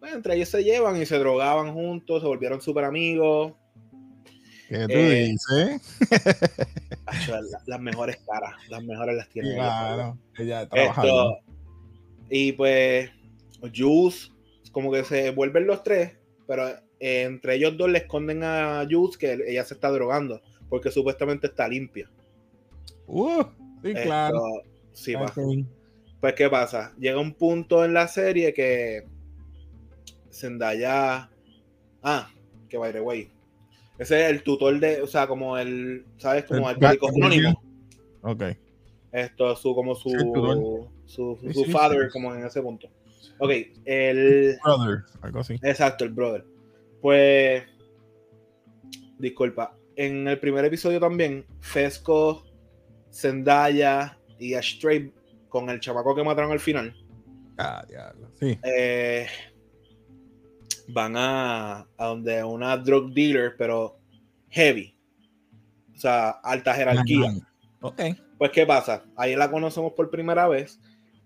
pues, 0.00 0.12
entre 0.12 0.36
ellos 0.36 0.48
se 0.48 0.64
llevan 0.64 1.00
y 1.00 1.06
se 1.06 1.18
drogaban 1.18 1.72
juntos, 1.72 2.22
se 2.22 2.28
volvieron 2.28 2.60
súper 2.60 2.84
amigos. 2.84 3.52
¿Qué 4.68 4.86
tú 4.86 4.92
eh, 4.92 5.32
dices? 5.32 5.98
las 7.66 7.80
mejores 7.80 8.18
caras, 8.18 8.54
las 8.68 8.84
mejores 8.84 9.16
las 9.16 9.28
tiene. 9.30 9.54
Claro, 9.54 10.18
ella, 10.36 10.68
Esto, 10.72 11.38
y 12.28 12.52
pues, 12.52 13.10
Juice, 13.74 14.30
como 14.72 14.92
que 14.92 15.04
se 15.04 15.30
vuelven 15.30 15.66
los 15.66 15.82
tres, 15.82 16.18
pero 16.46 16.68
entre 17.00 17.54
ellos 17.54 17.78
dos 17.78 17.88
le 17.88 17.98
esconden 17.98 18.42
a 18.44 18.86
Juice 18.88 19.18
que 19.18 19.38
ella 19.46 19.64
se 19.64 19.74
está 19.74 19.90
drogando, 19.90 20.42
porque 20.68 20.90
supuestamente 20.90 21.46
está 21.46 21.66
limpia. 21.66 22.10
Uh. 23.06 23.44
Sí, 23.82 23.94
claro. 23.94 24.42
Sí, 24.92 25.14
Pues, 26.20 26.34
¿qué 26.34 26.50
pasa? 26.50 26.92
Llega 26.98 27.18
un 27.18 27.32
punto 27.32 27.84
en 27.84 27.94
la 27.94 28.08
serie 28.08 28.52
que 28.52 29.06
Zendaya. 30.30 31.30
Ah, 32.02 32.30
que 32.68 32.76
by 32.76 32.92
the 32.92 33.00
way. 33.00 33.30
Ese 33.98 34.24
es 34.24 34.30
el 34.30 34.42
tutor 34.42 34.78
de. 34.78 35.02
O 35.02 35.06
sea, 35.06 35.26
como 35.26 35.58
el. 35.58 36.06
¿Sabes? 36.18 36.44
Como 36.44 36.70
el, 36.70 36.78
médico 36.78 37.08
anónimo. 37.08 37.62
Ok. 38.22 38.44
Esto, 39.12 39.56
su, 39.56 39.74
como 39.74 39.94
su. 39.94 40.10
su, 41.06 41.38
su, 41.52 41.64
father, 41.66 42.08
como 42.10 42.34
en 42.34 42.44
ese 42.44 42.62
punto. 42.62 42.88
Ok, 43.38 43.50
el. 43.84 44.58
Brother, 44.62 45.04
algo 45.20 45.40
así. 45.40 45.54
Exacto, 45.62 46.04
el 46.04 46.10
brother. 46.10 46.44
Pues. 47.00 47.64
Disculpa. 49.18 49.74
En 49.96 50.28
el 50.28 50.38
primer 50.38 50.64
episodio 50.64 51.00
también, 51.00 51.44
Fesco 51.60 52.44
Zendaya 53.12 54.16
y 54.38 54.54
Astray 54.54 55.12
con 55.48 55.68
el 55.70 55.80
chamaco 55.80 56.14
que 56.14 56.22
mataron 56.22 56.52
al 56.52 56.60
final. 56.60 56.94
Ah, 57.58 57.84
diablo. 57.88 58.30
Sí. 58.38 58.56
Eh, 58.62 59.26
van 60.88 61.16
a, 61.16 61.86
a 61.96 62.06
donde 62.06 62.42
una 62.42 62.76
drug 62.76 63.12
dealer, 63.12 63.54
pero 63.56 63.98
heavy. 64.50 64.94
O 65.94 65.98
sea, 65.98 66.30
alta 66.30 66.74
jerarquía. 66.74 67.34
Ok. 67.80 68.00
Pues, 68.38 68.52
¿qué 68.52 68.66
pasa? 68.66 69.04
Ahí 69.16 69.34
la 69.34 69.50
conocemos 69.50 69.92
por 69.92 70.10
primera 70.10 70.46
vez, 70.48 70.80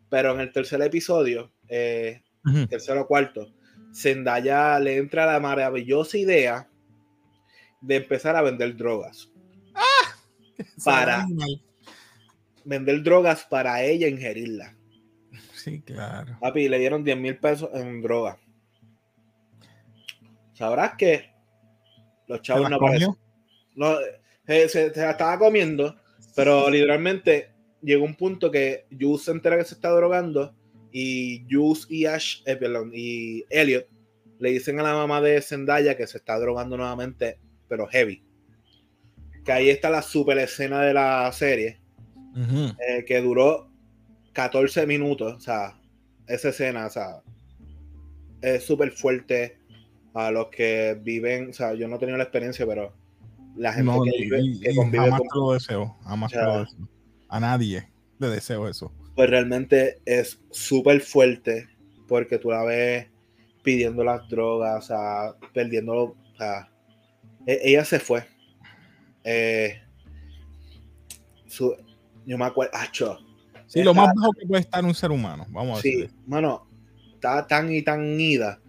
pero 0.09 0.35
en 0.35 0.41
el 0.41 0.53
tercer 0.53 0.81
episodio, 0.83 1.53
eh, 1.69 2.23
tercero 2.69 3.03
o 3.03 3.07
cuarto, 3.07 3.53
Zendaya 3.95 4.79
le 4.79 4.97
entra 4.97 5.27
la 5.27 5.39
maravillosa 5.39 6.17
idea 6.17 6.69
de 7.83 7.97
empezar 7.97 8.35
a 8.35 8.43
vender 8.43 8.77
drogas. 8.77 9.31
¡Ah! 9.75 10.17
Para, 10.85 11.27
vender 12.65 13.03
drogas 13.03 13.45
para 13.45 13.83
ella 13.83 14.09
ingerirla. 14.09 14.75
Sí, 15.55 15.81
claro. 15.83 16.39
Papi, 16.41 16.69
le 16.69 16.79
dieron 16.79 17.05
10 17.05 17.19
mil 17.19 17.39
pesos 17.39 17.71
en 17.75 18.01
droga. 18.03 18.39
Sabrás 20.53 20.95
que 20.97 21.33
los 22.27 22.43
chavos 22.43 22.69
no 22.69 22.77
aparecen. 22.77 23.17
No, 23.75 23.97
se, 24.47 24.93
la 24.97 25.11
estaba 25.11 25.39
comiendo, 25.39 25.97
pero 26.35 26.69
literalmente 26.69 27.51
llegó 27.83 28.05
un 28.05 28.15
punto 28.15 28.51
que 28.51 28.87
Juice 28.91 29.25
se 29.25 29.31
entera 29.33 29.57
que 29.57 29.65
se 29.65 29.75
está 29.75 29.91
drogando 29.91 30.55
y 30.93 31.45
Juice 31.51 31.87
y 31.89 32.07
Ash, 32.07 32.43
eh, 32.45 32.57
perdón, 32.57 32.93
y 32.95 33.45
Elliot 33.49 33.87
le 34.39 34.51
dicen 34.51 34.79
a 34.81 34.83
la 34.83 34.95
mamá 34.95 35.21
de 35.21 35.41
Zendaya 35.41 35.97
que 35.97 36.07
se 36.07 36.19
está 36.19 36.39
drogando 36.39 36.77
nuevamente, 36.77 37.39
pero 37.69 37.87
heavy. 37.87 38.25
Que 39.45 39.53
ahí 39.53 39.71
está 39.71 39.89
la 39.89 40.03
super 40.03 40.37
escena 40.39 40.83
de 40.83 40.95
la 40.95 41.31
serie 41.33 41.81
eh, 42.37 43.05
que 43.07 43.21
duró 43.21 43.71
14 44.33 44.87
minutos. 44.87 45.35
O 45.35 45.41
sea, 45.41 45.81
esa 46.27 46.49
escena, 46.49 46.87
o 46.87 46.91
sea, 46.91 47.23
es 48.41 48.65
súper 48.65 48.91
fuerte 48.91 49.59
a 50.15 50.31
los 50.31 50.49
que 50.49 50.99
viven. 51.01 51.51
O 51.51 51.53
sea, 51.53 51.75
yo 51.75 51.89
no 51.89 51.97
he 51.97 51.99
tenido 51.99 52.19
la 52.19 52.25
experiencia, 52.25 52.67
pero 52.67 52.93
la 53.57 53.73
gente 53.73 53.93
que, 54.05 54.23
vive, 54.23 54.61
que 54.61 54.75
convive 54.75 55.11
jamás 55.11 55.21
lo 55.35 55.53
deseo, 55.53 55.97
jamás 56.05 56.33
lo 56.35 56.61
deseo. 56.61 56.89
A 57.29 57.41
nadie 57.41 57.89
le 58.19 58.29
deseo 58.29 58.69
eso. 58.69 58.93
Pues 59.15 59.29
realmente 59.29 60.01
es 60.05 60.41
súper 60.51 61.01
fuerte 61.01 61.69
porque 62.09 62.39
tú 62.39 62.51
la 62.51 62.65
ves 62.65 63.09
pidiendo 63.63 64.05
las 64.05 64.29
drogas, 64.29 64.85
o 64.85 64.87
sea, 64.89 65.35
perdiendo, 65.53 65.95
o 65.95 66.17
sea, 66.37 66.71
e-, 67.47 67.61
ella 67.65 67.85
se 67.85 67.99
fue. 67.99 68.25
Eh, 69.25 69.81
su, 71.47 71.75
yo 72.27 72.39
me 72.39 72.45
acuerdo, 72.45 72.77
acho. 72.77 73.19
Sí, 73.67 73.83
lo 73.83 73.95
más 73.95 74.13
bajo 74.15 74.33
que 74.33 74.47
puede 74.47 74.63
estar 74.63 74.85
un 74.85 74.95
ser 74.95 75.11
humano. 75.11 75.47
Vamos 75.51 75.75
a 75.75 75.83
decir. 75.83 76.11
Sí, 76.11 76.17
mano, 76.27 76.69
está 77.15 77.47
tan 77.47 77.73
y 77.73 77.83
tan 77.83 78.21
ida 78.21 78.61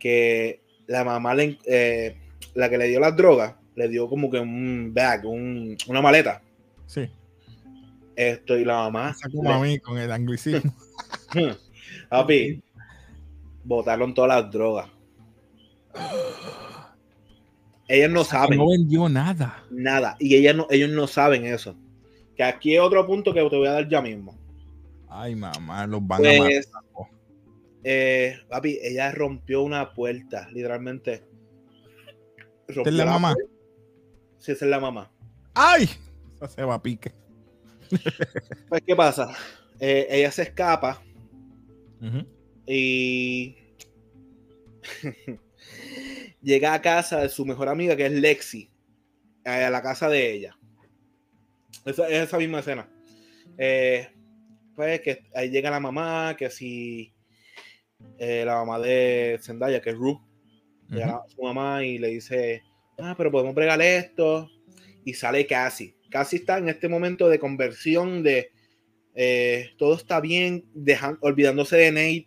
que 0.00 0.62
la 0.88 1.04
mamá, 1.04 1.34
le, 1.34 1.58
eh, 1.66 2.16
la 2.54 2.68
que 2.68 2.78
le 2.78 2.88
dio 2.88 2.98
las 2.98 3.14
drogas, 3.14 3.54
le 3.76 3.88
dio 3.88 4.08
como 4.08 4.28
que 4.28 4.40
un 4.40 4.92
bag, 4.92 5.24
un, 5.24 5.76
una 5.86 6.02
maleta. 6.02 6.42
Sí. 6.86 7.08
Esto 8.16 8.58
y 8.58 8.64
la 8.64 8.74
mamá. 8.74 9.14
como 9.32 9.52
a 9.52 9.60
mí 9.60 9.78
con 9.78 9.98
el 9.98 10.10
anglicismo. 10.10 10.74
Papi, 12.08 12.60
botaron 13.62 14.12
todas 14.12 14.42
las 14.42 14.50
drogas. 14.50 14.88
Ellos 17.86 18.10
no 18.10 18.24
saben. 18.24 18.58
No 18.58 18.68
vendió 18.68 19.08
nada. 19.08 19.64
Nada. 19.70 20.16
Y 20.18 20.34
ellas 20.36 20.56
no, 20.56 20.66
ellos 20.70 20.90
no 20.90 21.06
saben 21.06 21.44
eso. 21.44 21.76
Que 22.36 22.42
aquí 22.42 22.74
es 22.74 22.80
otro 22.80 23.06
punto 23.06 23.32
que 23.32 23.40
te 23.48 23.56
voy 23.56 23.66
a 23.66 23.72
dar 23.72 23.88
ya 23.88 24.00
mismo. 24.00 24.36
Ay, 25.08 25.34
mamá, 25.34 25.86
los 25.86 26.06
van 26.06 26.20
a 26.20 26.22
pues, 26.22 26.38
matar. 26.38 26.79
Eh, 27.82 28.38
papi, 28.48 28.78
ella 28.82 29.10
rompió 29.12 29.62
una 29.62 29.92
puerta, 29.92 30.48
literalmente. 30.50 31.24
¿Esta 32.68 32.88
es 32.88 32.94
la, 32.94 33.06
mamá? 33.06 33.34
Sí, 34.38 34.52
esa 34.52 34.64
es 34.64 34.70
la 34.70 34.80
mamá. 34.80 35.10
¡Ay! 35.54 35.88
Eso 36.34 36.48
se 36.48 36.62
va 36.62 36.74
a 36.74 36.82
pique. 36.82 37.12
Pues, 38.68 38.82
¿qué 38.86 38.94
pasa? 38.94 39.34
Eh, 39.80 40.06
ella 40.10 40.30
se 40.30 40.42
escapa 40.42 41.02
y 42.66 43.56
llega 46.42 46.74
a 46.74 46.82
casa 46.82 47.20
de 47.20 47.28
su 47.28 47.44
mejor 47.44 47.68
amiga, 47.68 47.96
que 47.96 48.06
es 48.06 48.12
Lexi, 48.12 48.70
a 49.44 49.70
la 49.70 49.82
casa 49.82 50.08
de 50.08 50.32
ella. 50.32 50.56
Esa, 51.84 52.08
es 52.08 52.28
esa 52.28 52.38
misma 52.38 52.60
escena. 52.60 52.88
Eh, 53.58 54.08
pues 54.76 55.00
que 55.00 55.24
ahí 55.34 55.50
llega 55.50 55.70
la 55.70 55.80
mamá, 55.80 56.36
que 56.38 56.50
si 56.50 57.12
eh, 58.18 58.44
la 58.44 58.56
mamá 58.56 58.78
de 58.78 59.38
Zendaya, 59.42 59.80
que 59.80 59.90
es 59.90 59.96
Ru, 59.96 60.20
llega 60.88 61.22
su 61.28 61.42
mamá 61.42 61.84
y 61.84 61.98
le 61.98 62.08
dice, 62.08 62.62
ah, 62.98 63.14
pero 63.16 63.30
podemos 63.30 63.54
bregarle 63.54 63.96
esto. 63.96 64.48
Y 65.04 65.14
sale 65.14 65.46
casi. 65.46 65.94
Casi 66.10 66.36
está 66.36 66.58
en 66.58 66.68
este 66.68 66.88
momento 66.88 67.28
de 67.28 67.38
conversión 67.38 68.22
de 68.22 68.50
eh, 69.14 69.70
todo 69.78 69.94
está 69.94 70.20
bien, 70.20 70.64
dejando, 70.74 71.18
olvidándose 71.22 71.76
de 71.76 71.92
Nate. 71.92 72.26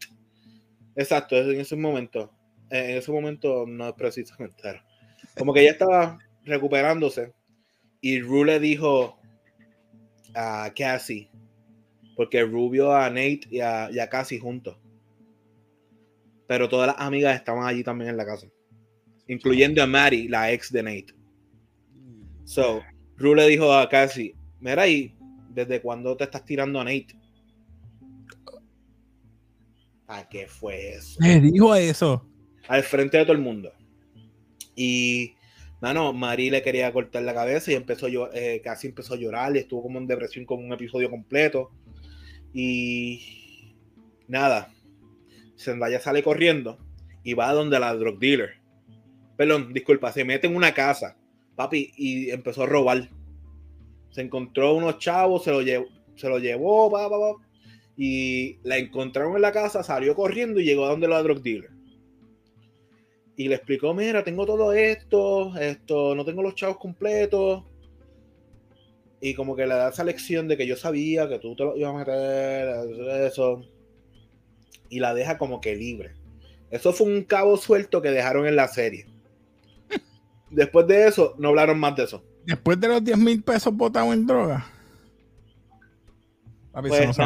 Exacto, 0.96 1.38
en 1.38 1.60
ese 1.60 1.76
momento. 1.76 2.32
En 2.70 2.98
ese 2.98 3.12
momento 3.12 3.66
no 3.68 3.90
es 3.90 3.94
precisamente. 3.94 4.82
Como 5.38 5.54
que 5.54 5.62
ella 5.62 5.72
estaba 5.72 6.20
recuperándose. 6.44 7.34
Y 8.02 8.20
Ru 8.20 8.44
le 8.44 8.60
dijo 8.60 9.20
a 10.36 10.72
Cassie, 10.76 11.30
porque 12.16 12.44
Ru 12.44 12.70
vio 12.70 12.94
a 12.94 13.10
Nate 13.10 13.42
y 13.50 13.60
a, 13.60 13.90
y 13.92 14.00
a 14.00 14.10
Cassie 14.10 14.40
juntos. 14.40 14.78
Pero 16.54 16.70
todas 16.70 16.86
las 16.86 17.00
amigas 17.00 17.36
estaban 17.36 17.66
allí 17.66 17.84
también 17.84 18.12
en 18.12 18.18
la 18.18 18.28
casa, 18.28 18.46
incluyendo 19.28 19.82
a 19.82 19.88
Mary, 19.88 20.28
la 20.28 20.52
ex 20.52 20.72
de 20.72 20.84
Nate. 20.84 21.16
So, 22.44 22.84
Ru 23.18 23.34
le 23.34 23.48
dijo 23.48 23.74
a 23.74 23.90
Cassie, 23.90 24.36
mira, 24.60 24.88
¿y 24.88 25.18
desde 25.50 25.82
cuándo 25.82 26.16
te 26.16 26.26
estás 26.26 26.46
tirando 26.46 26.80
a 26.80 26.84
Nate? 26.84 27.16
¿A 30.06 30.30
qué 30.30 30.46
fue 30.46 30.92
eso? 30.92 31.20
Me 31.20 31.40
dijo 31.40 31.74
eso. 31.74 32.24
Al 32.68 32.84
frente 32.84 33.18
de 33.18 33.24
todo 33.24 33.34
el 33.34 33.42
mundo. 33.42 33.74
Y, 34.76 35.34
mano, 35.82 36.14
Mari 36.14 36.52
le 36.52 36.62
quería 36.62 36.94
cortar 36.94 37.24
la 37.24 37.34
cabeza 37.34 37.72
y 37.72 37.74
empezó 37.74 38.06
eh, 38.32 38.62
casi 38.64 38.90
empezó 38.90 39.16
a 39.16 39.18
llorar 39.18 39.56
y 39.56 39.60
estuvo 39.60 39.82
como 39.82 39.98
en 39.98 40.06
depresión 40.06 40.46
con 40.46 40.64
un 40.64 40.72
episodio 40.72 41.10
completo. 41.10 41.72
Y 42.54 43.74
nada, 44.28 44.72
Zendaya 45.58 46.00
sale 46.00 46.24
corriendo 46.24 46.78
y 47.24 47.34
va 47.34 47.50
a 47.50 47.54
donde 47.54 47.80
la 47.80 47.94
drug 47.96 48.20
dealer. 48.20 48.62
Perdón, 49.38 49.74
disculpa, 49.74 50.12
se 50.12 50.26
mete 50.26 50.48
en 50.48 50.56
una 50.56 50.74
casa, 50.74 51.18
papi, 51.56 51.92
y 51.98 52.30
empezó 52.30 52.64
a 52.64 52.68
robar. 52.68 53.10
Se 54.12 54.22
encontró 54.22 54.76
unos 54.76 55.00
chavos, 55.00 55.44
se 55.44 55.52
lo 55.52 55.62
llevó, 55.62 55.88
se 56.16 56.30
lo 56.30 56.38
llevó, 56.38 57.42
y 57.98 58.58
la 58.64 58.78
encontraron 58.78 59.36
en 59.36 59.42
la 59.42 59.52
casa, 59.52 59.84
salió 59.84 60.16
corriendo 60.16 60.60
y 60.60 60.66
llegó 60.66 60.86
a 60.86 60.90
donde 60.90 61.08
la 61.08 61.24
drug 61.24 61.42
dealer. 61.42 61.72
Y 63.36 63.48
le 63.48 63.56
explicó, 63.56 63.94
mira, 63.94 64.24
tengo 64.24 64.46
todo 64.46 64.74
esto, 64.74 65.58
esto, 65.58 66.14
no 66.14 66.24
tengo 66.24 66.44
los 66.44 66.54
chavos 66.54 66.78
completos. 66.78 67.64
Y 69.20 69.34
como 69.34 69.56
que 69.56 69.66
le 69.66 69.74
da 69.74 69.90
esa 69.90 70.04
lección 70.04 70.48
de 70.48 70.58
que 70.58 70.68
yo 70.68 70.76
sabía 70.76 71.28
que 71.28 71.40
tú 71.40 71.56
te 71.56 71.64
lo 71.64 71.76
ibas 71.76 71.96
a 71.96 71.98
meter, 71.98 73.26
eso. 73.26 73.64
Y 74.94 75.00
la 75.00 75.16
deja 75.16 75.40
como 75.40 75.60
que 75.60 75.76
libre. 75.76 76.14
Eso 76.70 76.94
fue 76.94 77.08
un 77.08 77.24
cabo 77.24 77.58
suelto 77.58 78.00
que 78.00 78.12
dejaron 78.12 78.46
en 78.46 78.56
la 78.56 78.68
serie. 78.68 79.08
Después 80.52 80.86
de 80.86 81.08
eso, 81.08 81.34
no 81.40 81.50
hablaron 81.50 81.80
más 81.80 81.96
de 81.96 82.04
eso. 82.04 82.24
Después 82.46 82.80
de 82.80 82.90
los 82.90 83.04
10 83.04 83.18
mil 83.18 83.42
pesos 83.42 83.76
botados 83.76 84.14
en 84.14 84.28
droga. 84.28 84.68
Pues 86.74 87.18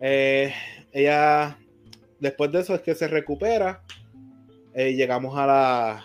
eh, 0.00 0.52
ella, 0.92 1.56
después 2.18 2.50
de 2.50 2.60
eso 2.60 2.74
es 2.74 2.80
que 2.80 2.96
se 2.96 3.06
recupera. 3.06 3.84
Eh, 4.74 4.94
llegamos 4.94 5.38
a 5.38 5.46
la. 5.46 6.04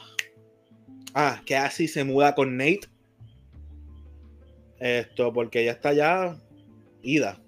Ah, 1.15 1.41
que 1.43 1.55
así 1.55 1.87
se 1.87 2.03
muda 2.03 2.35
con 2.35 2.55
Nate. 2.57 2.81
Esto, 4.79 5.33
porque 5.33 5.61
ella 5.61 5.71
está 5.71 5.93
ya 5.93 6.37
ida. 7.01 7.39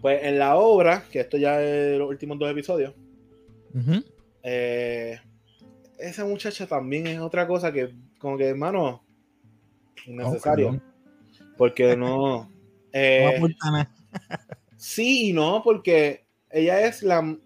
Pues 0.00 0.22
en 0.22 0.38
la 0.38 0.56
obra, 0.56 1.04
que 1.10 1.20
esto 1.20 1.36
ya 1.36 1.62
es 1.62 1.98
los 1.98 2.08
últimos 2.08 2.38
dos 2.38 2.50
episodios, 2.50 2.94
eh, 4.42 5.18
esa 5.98 6.24
muchacha 6.24 6.66
también 6.66 7.06
es 7.06 7.18
otra 7.18 7.46
cosa 7.46 7.72
que, 7.72 7.92
como 8.18 8.38
que, 8.38 8.46
hermano, 8.46 9.02
innecesario. 10.06 10.80
porque 11.56 11.96
no. 11.96 12.50
Eh, 12.90 13.38
sí 14.78 15.28
y 15.28 15.32
no, 15.34 15.60
porque 15.62 16.24
ella 16.50 16.86
es 16.86 17.02
la. 17.02 17.36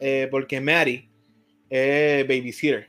Eh, 0.00 0.26
porque 0.32 0.60
Mary 0.60 1.08
es 1.70 2.26
babysitter. 2.26 2.88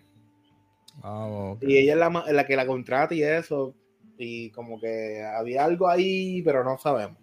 Ah, 1.03 1.55
y 1.61 1.77
ella 1.77 1.93
es 1.93 1.99
la, 1.99 2.25
la, 2.31 2.47
que 2.47 2.55
la 2.55 2.65
contrata 2.65 3.13
y 3.13 3.21
eso. 3.21 3.75
Y 4.17 4.49
como 4.49 4.79
que 4.81 5.21
había 5.21 5.63
algo 5.63 5.87
ahí, 5.87 6.41
pero 6.41 6.63
no 6.63 6.79
sabemos. 6.79 7.19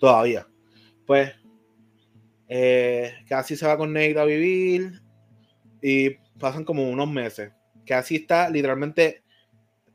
Todavía. 0.00 0.48
Pues. 1.08 1.32
Eh, 2.50 3.12
casi 3.28 3.56
se 3.56 3.66
va 3.66 3.78
con 3.78 3.92
Nate 3.94 4.20
a 4.20 4.24
vivir. 4.24 5.00
Y 5.82 6.10
pasan 6.38 6.64
como 6.64 6.88
unos 6.88 7.10
meses. 7.10 7.50
Casi 7.86 8.16
está 8.16 8.50
literalmente 8.50 9.22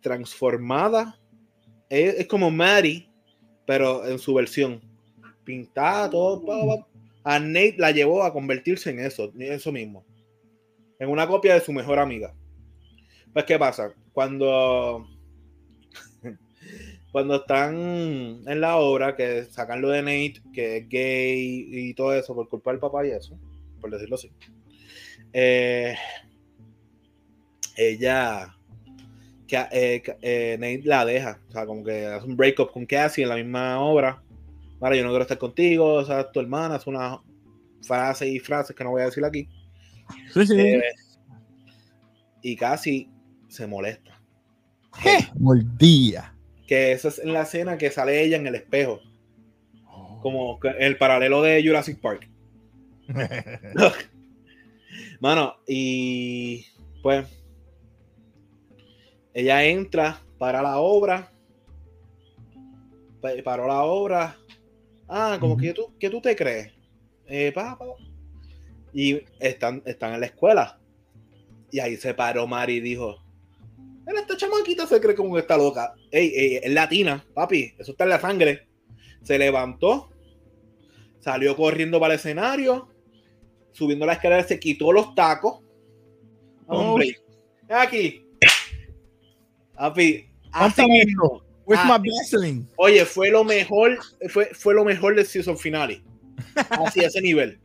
transformada. 0.02 1.19
Es, 1.88 2.26
como 2.28 2.49
Mary 2.49 3.10
pero 3.65 4.06
en 4.06 4.17
su 4.17 4.34
versión. 4.34 4.82
Pintada, 5.45 6.10
todo. 6.10 6.88
A 7.23 7.39
Nate 7.39 7.76
la 7.78 7.91
llevó 7.91 8.23
a 8.23 8.34
convertirse 8.34 8.89
en 8.89 8.99
eso, 8.99 9.32
eso 9.38 9.71
mismo. 9.71 10.04
En 10.99 11.10
una 11.10 11.28
copia 11.28 11.54
de 11.54 11.62
su 11.62 11.71
mejor 11.71 11.99
amiga. 11.99 12.34
Pues, 13.32 13.45
¿qué 13.45 13.60
pasa? 13.60 13.93
Cuando. 14.13 15.08
Cuando 17.13 17.36
están 17.36 18.41
en 18.45 18.60
la 18.60 18.76
obra, 18.76 19.15
que 19.15 19.45
sacan 19.45 19.82
lo 19.82 19.89
de 19.89 20.02
Nate, 20.02 20.41
que 20.52 20.78
es 20.78 20.89
gay 20.89 21.67
y 21.69 21.93
todo 21.93 22.13
eso, 22.13 22.36
por 22.36 22.49
culpa 22.49 22.71
del 22.71 22.82
papá 22.82 23.08
y 23.08 23.12
eso, 23.12 23.39
por 23.80 23.89
decirlo 23.89 24.15
así. 24.15 24.30
Eh, 25.32 25.95
ella 27.78 28.54
eh, 29.71 30.02
eh, 30.21 30.58
Nate 30.60 30.82
la 30.86 31.06
deja. 31.06 31.39
O 31.49 31.52
sea, 31.52 31.65
como 31.65 31.84
que 31.84 32.06
hace 32.06 32.26
un 32.26 32.36
breakup 32.36 32.71
con 32.71 32.86
Cassie 32.86 33.23
en 33.23 33.30
la 33.30 33.36
misma 33.36 33.80
obra. 33.80 34.21
Vale, 34.80 34.97
yo 34.97 35.04
no 35.04 35.10
quiero 35.10 35.21
estar 35.21 35.38
contigo, 35.38 35.93
o 35.93 36.06
sea, 36.06 36.30
tu 36.30 36.39
hermana, 36.39 36.76
es 36.78 36.88
una 36.88 37.21
frase 37.82 38.28
y 38.28 38.39
frases 38.39 38.76
que 38.76 38.84
no 38.84 38.91
voy 38.91 39.02
a 39.02 39.06
decir 39.06 39.23
aquí. 39.23 39.47
Sí, 40.34 40.45
sí. 40.45 40.60
Eh, 40.60 40.82
y 42.41 42.56
Cassie 42.56 43.08
se 43.47 43.67
molesta. 43.67 44.19
¿Qué? 45.02 45.28
Mordía. 45.39 46.33
Que 46.67 46.91
esa 46.93 47.10
es 47.10 47.19
en 47.19 47.34
la 47.34 47.43
escena 47.43 47.78
que 47.78 47.91
sale 47.91 48.23
ella 48.23 48.38
en 48.38 48.47
el 48.47 48.56
espejo. 48.56 49.02
Oh. 49.88 50.19
Como 50.21 50.60
el 50.80 50.97
paralelo 50.97 51.41
de 51.41 51.63
Jurassic 51.63 51.99
Park. 51.99 52.30
Mano, 55.19 55.56
y 55.67 56.65
pues 57.02 57.28
ella 59.34 59.63
entra 59.63 60.21
para 60.38 60.62
la 60.62 60.78
obra. 60.78 61.32
Paró 63.43 63.67
la 63.67 63.84
obra. 63.84 64.38
Ah, 65.08 65.38
como 65.39 65.58
que 65.58 65.73
tú, 65.73 65.93
¿qué 65.99 66.10
tú 66.10 66.21
te 66.21 66.36
crees? 66.36 66.73
Eh, 67.28 67.54
Y 68.91 69.21
están, 69.39 69.82
están 69.86 70.13
en 70.13 70.19
la 70.19 70.26
escuela. 70.26 70.80
Y 71.71 71.80
ahí 71.80 71.95
se 71.95 72.13
paró 72.13 72.45
Mari 72.47 72.76
y 72.76 72.82
dijo: 72.82 73.23
Esta 74.06 74.38
chamaquita 74.38 74.86
se 74.88 75.00
cree 75.00 75.16
como 75.16 75.34
que 75.34 75.42
está 75.42 75.58
loca. 75.58 75.94
Ey, 76.12 76.60
es 76.62 76.72
latina, 76.72 77.26
papi. 77.34 77.74
Eso 77.78 77.92
está 77.92 78.04
en 78.04 78.10
la 78.10 78.20
sangre. 78.20 78.68
Se 79.24 79.38
levantó. 79.38 80.10
Salió 81.20 81.56
corriendo 81.56 82.00
para 82.00 82.13
el 82.13 82.20
escenario. 82.20 82.89
Subiendo 83.72 84.06
la 84.06 84.13
escalera, 84.13 84.44
se 84.44 84.60
quitó 84.60 84.92
los 84.92 85.16
tacos. 85.16 85.62
Hombre, 86.68 87.18
aquí, 87.70 88.24
Papi, 89.76 90.30
así 90.52 90.86
mismo. 90.86 91.44
Ah, 91.76 92.02
oye, 92.78 93.06
fue 93.06 93.30
lo 93.30 93.44
mejor, 93.44 93.98
fue, 94.30 94.48
fue 94.54 94.74
lo 94.74 94.84
mejor 94.84 95.16
del 95.16 95.26
season 95.26 95.58
finale. 95.58 96.04
Así, 96.70 97.04
a 97.04 97.08
ese 97.08 97.22
nivel. 97.22 97.60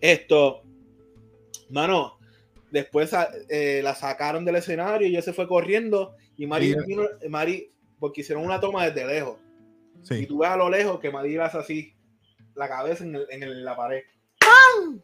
Esto, 0.00 0.62
mano, 1.70 2.18
después 2.72 3.12
eh, 3.48 3.80
la 3.84 3.94
sacaron 3.94 4.44
del 4.44 4.56
escenario 4.56 5.06
y 5.06 5.10
ella 5.10 5.22
se 5.22 5.32
fue 5.32 5.46
corriendo. 5.46 6.16
Y 6.36 6.46
Mari, 6.46 6.74
Mari 7.28 7.70
porque 8.00 8.22
hicieron 8.22 8.44
una 8.44 8.58
toma 8.58 8.84
desde 8.86 9.06
lejos. 9.06 9.38
Y 10.10 10.26
tú 10.26 10.38
ves 10.38 10.50
a 10.50 10.56
lo 10.56 10.68
lejos 10.68 10.98
que 10.98 11.12
Mari 11.12 11.36
hace 11.36 11.58
así, 11.58 11.94
la 12.56 12.68
cabeza 12.68 13.04
en, 13.04 13.16
en 13.30 13.64
la 13.64 13.76
pared. 13.76 14.02
¡Pam! 14.40 15.00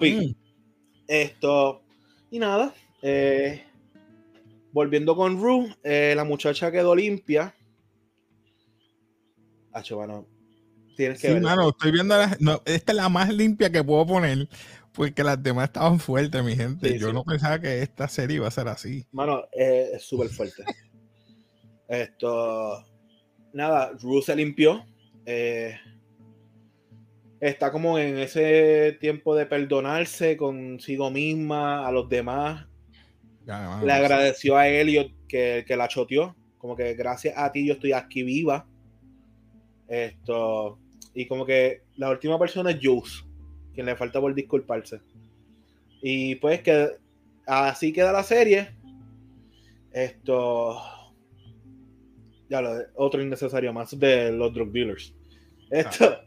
Mm. 0.00 0.34
esto, 1.06 1.82
y 2.30 2.38
nada, 2.38 2.74
eh, 3.02 3.62
Volviendo 4.72 5.16
con 5.16 5.40
Ru, 5.40 5.74
eh, 5.84 6.12
la 6.14 6.24
muchacha 6.24 6.70
quedó 6.70 6.94
limpia. 6.94 7.54
Hacho, 9.72 9.96
bueno, 9.96 10.26
tienes 10.96 11.18
que 11.18 11.32
sí, 11.32 11.40
mano, 11.40 11.70
estoy 11.70 11.92
viendo. 11.92 12.14
esta 12.66 12.92
es 12.92 12.96
la 12.96 13.08
más 13.08 13.32
limpia 13.32 13.72
que 13.72 13.82
puedo 13.82 14.06
poner. 14.06 14.48
Porque 14.96 15.22
las 15.22 15.42
demás 15.42 15.66
estaban 15.66 16.00
fuertes, 16.00 16.42
mi 16.42 16.56
gente. 16.56 16.98
Yo 16.98 17.12
no 17.12 17.22
pensaba 17.22 17.60
que 17.60 17.82
esta 17.82 18.08
serie 18.08 18.36
iba 18.36 18.48
a 18.48 18.50
ser 18.50 18.68
así. 18.68 19.06
Mano, 19.12 19.44
eh, 19.52 19.90
es 19.94 20.02
súper 20.02 20.28
fuerte. 20.28 20.64
Esto. 21.88 22.84
Nada, 23.52 23.92
Ru 24.00 24.22
se 24.22 24.34
limpió. 24.34 24.84
Eh, 25.26 25.76
está 27.40 27.70
como 27.70 27.98
en 27.98 28.18
ese 28.18 28.96
tiempo 29.00 29.36
de 29.36 29.46
perdonarse 29.46 30.36
consigo 30.36 31.10
misma, 31.10 31.86
a 31.86 31.92
los 31.92 32.08
demás 32.08 32.66
le 33.82 33.92
agradeció 33.92 34.56
a 34.56 34.68
Elliot 34.68 35.12
que, 35.28 35.64
que 35.66 35.76
la 35.76 35.88
choteó. 35.88 36.34
Como 36.58 36.74
que 36.74 36.94
gracias 36.94 37.34
a 37.36 37.52
ti 37.52 37.66
yo 37.66 37.74
estoy 37.74 37.92
aquí 37.92 38.22
viva. 38.22 38.66
Esto. 39.88 40.78
Y 41.14 41.26
como 41.26 41.46
que 41.46 41.82
la 41.96 42.10
última 42.10 42.38
persona 42.38 42.70
es 42.70 42.78
Juice, 42.82 43.24
quien 43.76 43.86
le 43.86 43.94
falta 43.94 44.20
por 44.20 44.34
disculparse. 44.34 45.00
Y 46.02 46.36
pues 46.36 46.62
que 46.62 46.96
así 47.46 47.92
queda 47.92 48.10
la 48.10 48.24
serie. 48.24 48.70
Esto. 49.92 50.80
Ya 52.48 52.60
lo 52.60 52.70
otro 52.94 53.22
innecesario 53.22 53.72
más 53.72 53.96
de 53.98 54.32
los 54.32 54.52
drug 54.52 54.72
dealers. 54.72 55.14
Esto. 55.70 56.18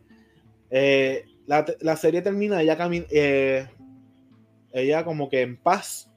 Eh, 0.72 1.26
la, 1.48 1.96
serie 1.98 2.22
termina, 2.22 2.62
ella 2.62 2.78
camina. 2.78 3.08
Eh, 3.10 3.68
ella 4.72 5.04
como 5.04 5.28
que 5.28 5.42
en 5.42 5.58
paz. 5.58 6.12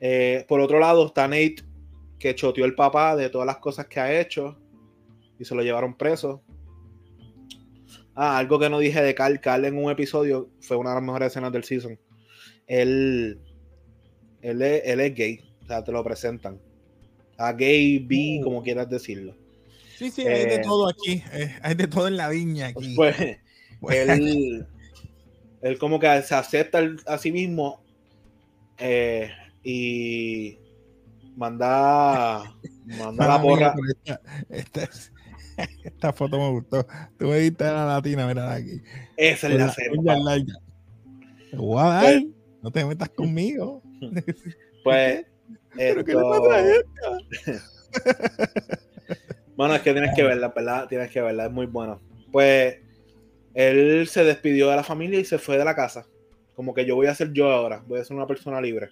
Eh, 0.00 0.46
por 0.48 0.60
otro 0.60 0.78
lado 0.78 1.06
está 1.06 1.28
Nate, 1.28 1.56
que 2.18 2.34
choteó 2.34 2.64
el 2.64 2.74
papá 2.74 3.14
de 3.16 3.28
todas 3.28 3.46
las 3.46 3.58
cosas 3.58 3.86
que 3.86 4.00
ha 4.00 4.18
hecho. 4.18 4.56
Y 5.38 5.44
se 5.44 5.54
lo 5.54 5.62
llevaron 5.62 5.94
preso. 5.94 6.42
Ah, 8.14 8.38
algo 8.38 8.58
que 8.58 8.70
no 8.70 8.78
dije 8.78 9.02
de 9.02 9.14
Carl. 9.14 9.40
Carl 9.40 9.64
en 9.64 9.76
un 9.76 9.90
episodio 9.90 10.50
fue 10.60 10.76
una 10.76 10.90
de 10.90 10.96
las 10.96 11.04
mejores 11.04 11.28
escenas 11.28 11.52
del 11.52 11.64
season. 11.64 11.98
Él, 12.66 13.40
él, 14.40 14.62
es, 14.62 15.14
gay. 15.14 15.40
O 15.62 15.66
sea, 15.66 15.82
te 15.82 15.92
lo 15.92 16.04
presentan. 16.04 16.60
A 17.36 17.52
gay, 17.52 17.98
bi, 17.98 18.38
uh. 18.40 18.44
como 18.44 18.62
quieras 18.62 18.88
decirlo. 18.88 19.36
Sí, 19.98 20.10
sí, 20.10 20.22
hay 20.22 20.46
de 20.46 20.54
eh, 20.56 20.62
todo 20.62 20.88
aquí. 20.88 21.22
Eh, 21.32 21.54
hay 21.62 21.74
de 21.74 21.86
todo 21.88 22.08
en 22.08 22.16
la 22.16 22.28
viña 22.28 22.68
aquí. 22.68 22.94
Pues, 22.96 23.16
pues 23.80 24.08
él, 24.08 24.66
él, 25.60 25.78
como 25.78 26.00
que 26.00 26.22
se 26.22 26.34
acepta 26.34 26.80
a 27.06 27.18
sí 27.18 27.30
mismo 27.30 27.82
eh, 28.78 29.30
y 29.62 30.58
manda, 31.36 32.54
manda 32.98 33.28
la 33.28 33.42
porra. 33.42 33.74
Esta, 34.48 34.84
esta, 34.84 35.13
foto 36.14 36.38
me 36.38 36.50
gustó. 36.50 36.86
Tú 37.18 37.26
me 37.28 37.38
diste 37.38 37.64
la 37.64 37.86
latina, 37.86 38.26
mira 38.26 38.52
aquí. 38.52 38.80
Esa 39.16 39.48
es 39.48 39.54
la, 39.54 39.72
serie. 39.72 40.00
Pues, 41.56 42.24
no 42.62 42.70
te 42.70 42.84
metas 42.84 43.08
conmigo. 43.10 43.82
Pues. 44.84 45.24
¿Pero 45.76 46.04
qué 46.04 46.12
le 46.12 46.20
pasa 46.20 46.58
a 46.58 46.62
bueno, 49.56 49.74
es 49.76 49.82
que 49.82 49.92
tienes 49.92 50.14
que 50.14 50.22
verla, 50.22 50.48
¿verdad? 50.48 50.88
Tienes 50.88 51.10
que 51.10 51.20
verla, 51.20 51.46
es 51.46 51.50
muy 51.50 51.66
bueno. 51.66 52.00
Pues 52.32 52.78
él 53.54 54.06
se 54.08 54.24
despidió 54.24 54.68
de 54.68 54.76
la 54.76 54.84
familia 54.84 55.20
y 55.20 55.24
se 55.24 55.38
fue 55.38 55.56
de 55.56 55.64
la 55.64 55.74
casa. 55.74 56.06
Como 56.54 56.74
que 56.74 56.84
yo 56.84 56.96
voy 56.96 57.06
a 57.06 57.14
ser 57.14 57.32
yo 57.32 57.50
ahora, 57.50 57.82
voy 57.86 58.00
a 58.00 58.04
ser 58.04 58.16
una 58.16 58.26
persona 58.26 58.60
libre. 58.60 58.90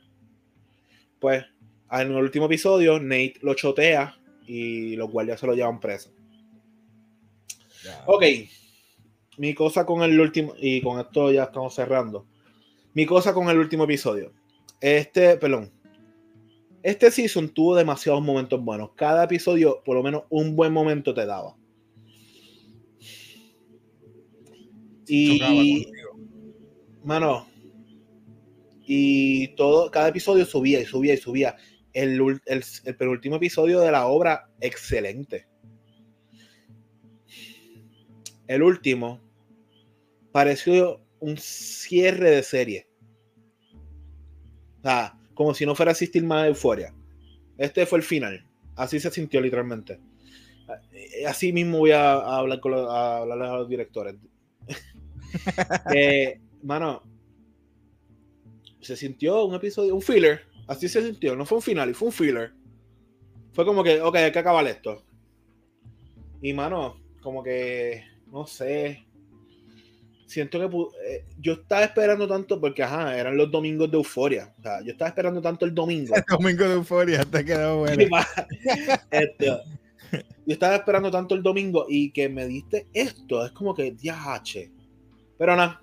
Pues 1.21 1.45
en 1.91 2.11
el 2.11 2.17
último 2.17 2.47
episodio, 2.47 2.99
Nate 2.99 3.35
lo 3.43 3.55
chotea 3.55 4.17
y 4.47 4.97
los 4.97 5.11
guardias 5.11 5.41
se 5.41 5.47
lo 5.47 5.55
llevan 5.55 5.81
preso. 5.81 6.11
Ok, 8.07 8.25
mi 9.39 9.55
cosa 9.55 9.87
con 9.87 10.03
el 10.03 10.21
último, 10.21 10.55
y 10.59 10.81
con 10.83 11.01
esto 11.01 11.33
ya 11.33 11.45
estamos 11.45 11.75
cerrando. 11.75 12.27
Mi 12.95 13.07
cosa 13.07 13.33
con 13.33 13.49
el 13.49 13.59
último 13.59 13.85
episodio. 13.85 14.33
Este, 14.81 15.37
perdón. 15.37 15.73
Este 16.83 17.11
season 17.11 17.49
tuvo 17.49 17.77
demasiados 17.77 18.23
momentos 18.23 18.63
buenos. 18.63 18.91
Cada 18.95 19.25
episodio, 19.25 19.83
por 19.85 19.97
lo 19.97 20.03
menos, 20.03 20.25
un 20.31 20.57
buen 20.57 20.73
momento 20.73 21.15
te 21.15 21.25
daba. 21.25 21.57
Y. 25.07 25.87
Mano. 27.05 27.49
Y 28.85 29.49
todo, 29.55 29.91
cada 29.91 30.09
episodio 30.09 30.45
subía 30.45 30.81
y 30.81 30.85
subía 30.85 31.15
y 31.15 31.19
subía. 31.19 31.57
El, 31.93 32.21
el, 32.47 32.65
el 32.85 32.97
penúltimo 32.97 33.37
episodio 33.37 33.81
de 33.81 33.93
la 33.93 34.07
obra, 34.07 34.51
excelente. 34.61 35.47
El 38.47 38.63
último 38.63 39.21
pareció 40.33 41.01
un 41.21 41.37
cierre 41.37 42.31
de 42.31 42.43
serie. 42.43 42.89
Sea, 44.83 45.19
como 45.35 45.55
si 45.55 45.65
no 45.65 45.75
fuera 45.75 45.91
a 45.91 45.93
existir 45.93 46.25
más 46.25 46.47
euforia. 46.47 46.95
Este 47.59 47.87
fue 47.87 47.99
el 47.99 48.05
final. 48.05 48.45
Así 48.75 48.99
se 48.99 49.11
sintió 49.11 49.41
literalmente. 49.41 50.01
Así 51.27 51.53
mismo 51.53 51.79
voy 51.79 51.93
a, 51.93 52.15
hablar 52.15 52.61
con 52.61 52.73
los, 52.73 52.89
a 52.91 53.25
los 53.25 53.69
directores. 53.69 54.17
eh, 55.95 56.41
mano, 56.63 57.03
se 58.81 58.97
sintió 58.97 59.45
un 59.45 59.55
episodio, 59.55 59.95
un 59.95 60.03
filler. 60.03 60.43
Así 60.67 60.89
se 60.89 61.03
sintió. 61.03 61.37
No 61.37 61.47
fue 61.47 61.59
un 61.59 61.63
final, 61.63 61.95
fue 61.95 62.09
un 62.09 62.13
filler. 62.13 62.53
Fue 63.53 63.65
como 63.65 63.85
que, 63.85 64.01
ok, 64.01 64.17
hay 64.17 64.33
que 64.33 64.39
acabar 64.39 64.67
esto. 64.67 65.05
Y 66.41 66.53
mano, 66.53 67.01
como 67.21 67.43
que, 67.43 68.03
no 68.33 68.47
sé 68.47 69.07
siento 70.33 70.59
que 70.59 70.77
eh, 71.07 71.25
yo 71.39 71.53
estaba 71.53 71.85
esperando 71.85 72.27
tanto 72.27 72.59
porque, 72.59 72.83
ajá, 72.83 73.17
eran 73.19 73.37
los 73.37 73.51
domingos 73.51 73.91
de 73.91 73.99
euforia. 73.99 74.53
O 74.59 74.63
sea, 74.63 74.81
yo 74.83 74.93
estaba 74.93 75.11
esperando 75.11 75.43
tanto 75.43 75.67
el 75.67 75.75
domingo. 75.75 76.15
El 76.15 76.25
domingo 76.27 76.65
de 76.65 76.75
euforia, 76.75 77.25
te 77.25 77.45
quedó 77.45 77.79
bueno. 77.81 78.03
Este, 79.11 79.47
yo 79.47 79.61
estaba 80.47 80.77
esperando 80.77 81.11
tanto 81.11 81.35
el 81.35 81.43
domingo 81.43 81.87
y 81.89 82.11
que 82.11 82.29
me 82.29 82.47
diste 82.47 82.87
esto. 82.95 83.45
Es 83.45 83.53
como 83.53 83.75
que, 83.75 83.95
h 84.11 84.71
Pero 85.39 85.57
nada, 85.57 85.83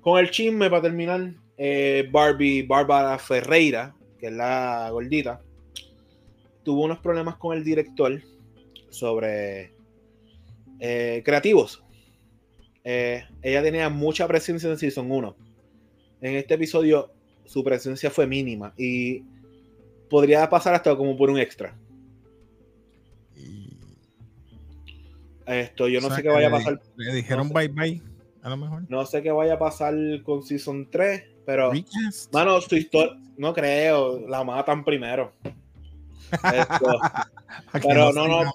con 0.00 0.18
el 0.18 0.30
chisme 0.30 0.70
para 0.70 0.82
terminar, 0.82 1.34
eh, 1.58 2.08
Barbie, 2.10 2.62
Bárbara 2.62 3.18
Ferreira, 3.18 3.94
que 4.18 4.28
es 4.28 4.32
la 4.32 4.88
gordita, 4.90 5.42
tuvo 6.64 6.84
unos 6.84 6.98
problemas 6.98 7.36
con 7.36 7.56
el 7.56 7.62
director 7.62 8.22
sobre 8.88 9.75
eh, 10.80 11.22
creativos 11.24 11.82
eh, 12.88 13.24
ella 13.42 13.64
tenía 13.64 13.88
mucha 13.88 14.28
presencia 14.28 14.70
en 14.70 14.78
Season 14.78 15.10
1. 15.10 15.36
En 16.20 16.36
este 16.36 16.54
episodio 16.54 17.10
su 17.44 17.64
presencia 17.64 18.12
fue 18.12 18.28
mínima 18.28 18.72
y 18.76 19.24
podría 20.08 20.48
pasar 20.48 20.74
hasta 20.74 20.94
como 20.96 21.16
por 21.16 21.28
un 21.28 21.40
extra. 21.40 21.76
Esto, 25.46 25.88
yo 25.88 26.00
no 26.00 26.14
sé 26.14 26.22
qué 26.22 26.28
vaya 26.28 26.46
a 26.46 26.52
pasar. 26.52 26.80
Le 26.94 27.12
dijeron 27.12 27.48
bye 27.48 27.66
bye, 27.66 28.00
a 28.42 28.50
lo 28.50 28.56
mejor. 28.56 28.84
No 28.88 29.04
sé 29.04 29.20
qué 29.20 29.32
vaya 29.32 29.54
a 29.54 29.58
pasar 29.58 29.92
con 30.22 30.44
Season 30.44 30.88
3, 30.88 31.24
pero. 31.44 31.72
Mano, 32.32 32.60
su 32.60 32.76
historia. 32.76 33.16
No 33.36 33.52
creo, 33.52 34.28
la 34.28 34.44
matan 34.44 34.84
primero. 34.84 35.32
Esto, 36.32 37.00
pero 37.82 38.12
no, 38.12 38.28
no. 38.28 38.52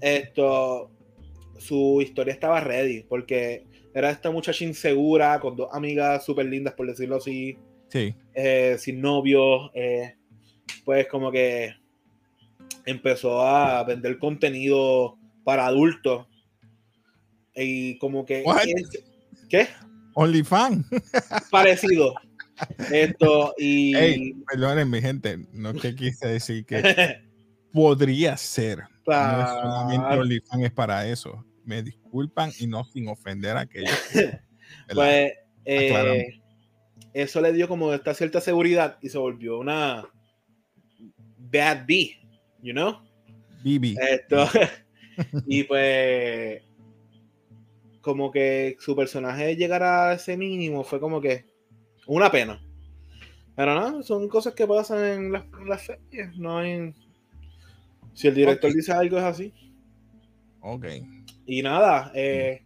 Esto 0.00 0.90
su 1.58 2.00
historia 2.02 2.32
estaba 2.32 2.60
ready, 2.60 3.02
porque 3.02 3.66
era 3.94 4.10
esta 4.10 4.30
muchacha 4.30 4.64
insegura, 4.64 5.40
con 5.40 5.56
dos 5.56 5.68
amigas 5.72 6.24
súper 6.24 6.46
lindas, 6.46 6.74
por 6.74 6.86
decirlo 6.86 7.16
así. 7.16 7.58
Sí. 7.88 8.14
Eh, 8.34 8.76
sin 8.78 9.00
novio. 9.00 9.70
Eh, 9.74 10.14
pues 10.84 11.06
como 11.08 11.30
que 11.32 11.74
empezó 12.86 13.42
a 13.42 13.82
vender 13.84 14.18
contenido 14.18 15.18
para 15.44 15.66
adultos. 15.66 16.26
Y 17.54 17.98
como 17.98 18.24
que... 18.24 18.44
¿Qué? 19.48 19.68
OnlyFans. 20.14 20.86
Parecido. 21.50 22.14
Esto 22.92 23.54
y... 23.58 23.94
Hey, 23.96 24.34
gente, 25.00 25.38
no 25.52 25.74
te 25.74 25.94
quise 25.94 26.28
decir 26.28 26.64
que 26.66 27.22
podría 27.72 28.36
ser. 28.36 28.84
No 29.06 30.20
OnlyFans 30.20 30.64
es 30.64 30.72
para 30.72 31.06
eso 31.06 31.44
me 31.68 31.82
disculpan 31.82 32.50
y 32.58 32.66
no 32.66 32.82
sin 32.84 33.08
ofender 33.08 33.58
a 33.58 33.60
aquellos. 33.60 33.94
pues 34.94 35.34
eh, 35.66 36.40
eso 37.12 37.42
le 37.42 37.52
dio 37.52 37.68
como 37.68 37.92
esta 37.92 38.14
cierta 38.14 38.40
seguridad 38.40 38.96
y 39.02 39.10
se 39.10 39.18
volvió 39.18 39.58
una 39.58 40.08
bad 41.36 41.84
B, 41.86 42.16
you 42.62 42.72
know? 42.72 43.02
BB. 43.62 43.98
Esto, 44.00 44.48
y 45.46 45.64
pues 45.64 46.62
como 48.00 48.30
que 48.30 48.76
su 48.80 48.96
personaje 48.96 49.54
llegara 49.54 50.08
a 50.08 50.14
ese 50.14 50.38
mínimo 50.38 50.84
fue 50.84 51.00
como 51.00 51.20
que 51.20 51.44
una 52.06 52.30
pena. 52.30 52.64
Pero 53.54 53.74
no, 53.74 54.02
son 54.02 54.26
cosas 54.28 54.54
que 54.54 54.66
pasan 54.66 55.04
en 55.04 55.32
las, 55.32 55.90
en 56.12 56.40
No 56.40 56.56
hay. 56.56 56.94
Si 58.14 58.28
el 58.28 58.34
director 58.34 58.72
dice 58.72 58.92
algo 58.92 59.18
es 59.18 59.24
así. 59.24 59.52
Ok. 60.60 60.86
Y 61.46 61.62
nada, 61.62 62.10
eh, 62.14 62.62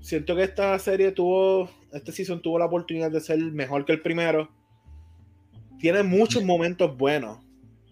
siento 0.00 0.36
que 0.36 0.44
esta 0.44 0.78
serie 0.78 1.12
tuvo, 1.12 1.70
este 1.92 2.12
season 2.12 2.40
tuvo 2.40 2.58
la 2.58 2.66
oportunidad 2.66 3.10
de 3.10 3.20
ser 3.20 3.38
mejor 3.38 3.84
que 3.84 3.92
el 3.92 4.00
primero. 4.00 4.48
Tiene 5.78 6.02
muchos 6.02 6.42
momentos 6.42 6.96
buenos. 6.96 7.38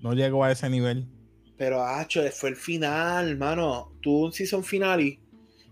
No 0.00 0.14
llegó 0.14 0.44
a 0.44 0.52
ese 0.52 0.70
nivel. 0.70 1.06
Pero, 1.56 1.82
hacho, 1.82 2.22
fue 2.30 2.50
el 2.50 2.56
final, 2.56 3.28
hermano. 3.28 3.92
Tuvo 4.00 4.26
un 4.26 4.32
season 4.32 4.64
final 4.64 5.02
y 5.02 5.20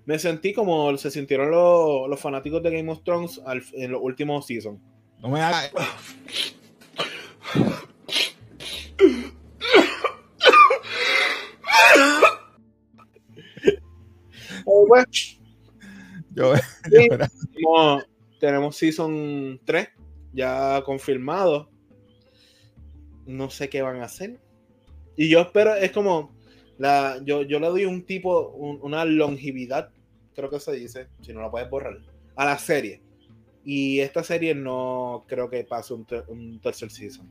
me 0.04 0.18
sentí 0.18 0.52
como 0.52 0.96
se 0.96 1.10
sintieron 1.10 1.50
los, 1.50 2.20
fanáticos 2.20 2.62
de 2.62 2.70
Game 2.70 2.90
of 2.90 3.02
Thrones 3.04 3.40
en 3.74 3.92
los 3.92 4.00
últimos 4.02 4.46
seasons. 4.46 4.80
No 5.20 5.28
me 5.28 5.40
hagas. 5.40 5.70
Yo, 16.34 16.54
tenemos, 18.40 18.76
Season 18.76 19.60
3 19.64 19.88
ya 20.32 20.82
confirmado. 20.84 21.68
no 23.26 23.50
sé 23.50 23.68
qué 23.68 23.82
van 23.82 24.00
a 24.00 24.04
hacer. 24.04 24.40
Y 25.16 25.28
yo 25.28 25.40
espero, 25.40 25.74
es 25.74 25.92
como, 25.92 26.34
la, 26.78 27.20
yo, 27.24 27.42
yo 27.42 27.60
le 27.60 27.66
doy 27.68 27.84
un 27.84 28.04
tipo, 28.04 28.48
una 28.48 29.04
longevidad, 29.04 29.90
creo 30.34 30.48
que 30.48 30.58
se 30.58 30.72
dice, 30.72 31.08
si 31.20 31.32
no 31.32 31.42
la 31.42 31.50
puedes 31.50 31.68
borrar, 31.68 31.98
a 32.36 32.44
la 32.46 32.58
serie. 32.58 33.02
Y 33.64 34.00
esta 34.00 34.24
serie 34.24 34.54
no 34.54 35.24
creo 35.28 35.48
que 35.48 35.64
pase 35.64 35.94
un, 35.94 36.60
tercer 36.60 36.90
season. 36.90 37.30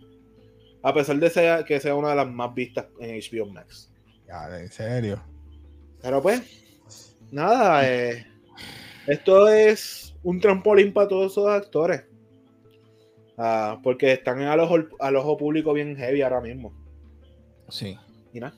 A 0.83 0.93
pesar 0.93 1.17
de 1.17 1.29
sea, 1.29 1.63
que 1.63 1.79
sea 1.79 1.95
una 1.95 2.09
de 2.09 2.15
las 2.15 2.27
más 2.29 2.53
vistas 2.53 2.87
en 2.99 3.19
HBO 3.19 3.51
Max. 3.51 3.91
Ya, 4.27 4.59
en 4.59 4.71
serio. 4.71 5.21
Pero 6.01 6.21
pues, 6.21 6.60
nada, 7.31 7.89
eh, 7.89 8.27
esto 9.07 9.47
es 9.47 10.15
un 10.23 10.39
trampolín 10.39 10.93
para 10.93 11.07
todos 11.07 11.31
esos 11.31 11.47
actores. 11.47 12.03
Ah, 13.37 13.79
porque 13.81 14.13
están 14.13 14.41
al 14.41 14.59
ojo, 14.59 14.77
al 14.99 15.15
ojo 15.15 15.37
público 15.37 15.73
bien 15.73 15.95
heavy 15.95 16.21
ahora 16.21 16.41
mismo. 16.41 16.73
Sí. 17.69 17.97
Mira. 18.33 18.53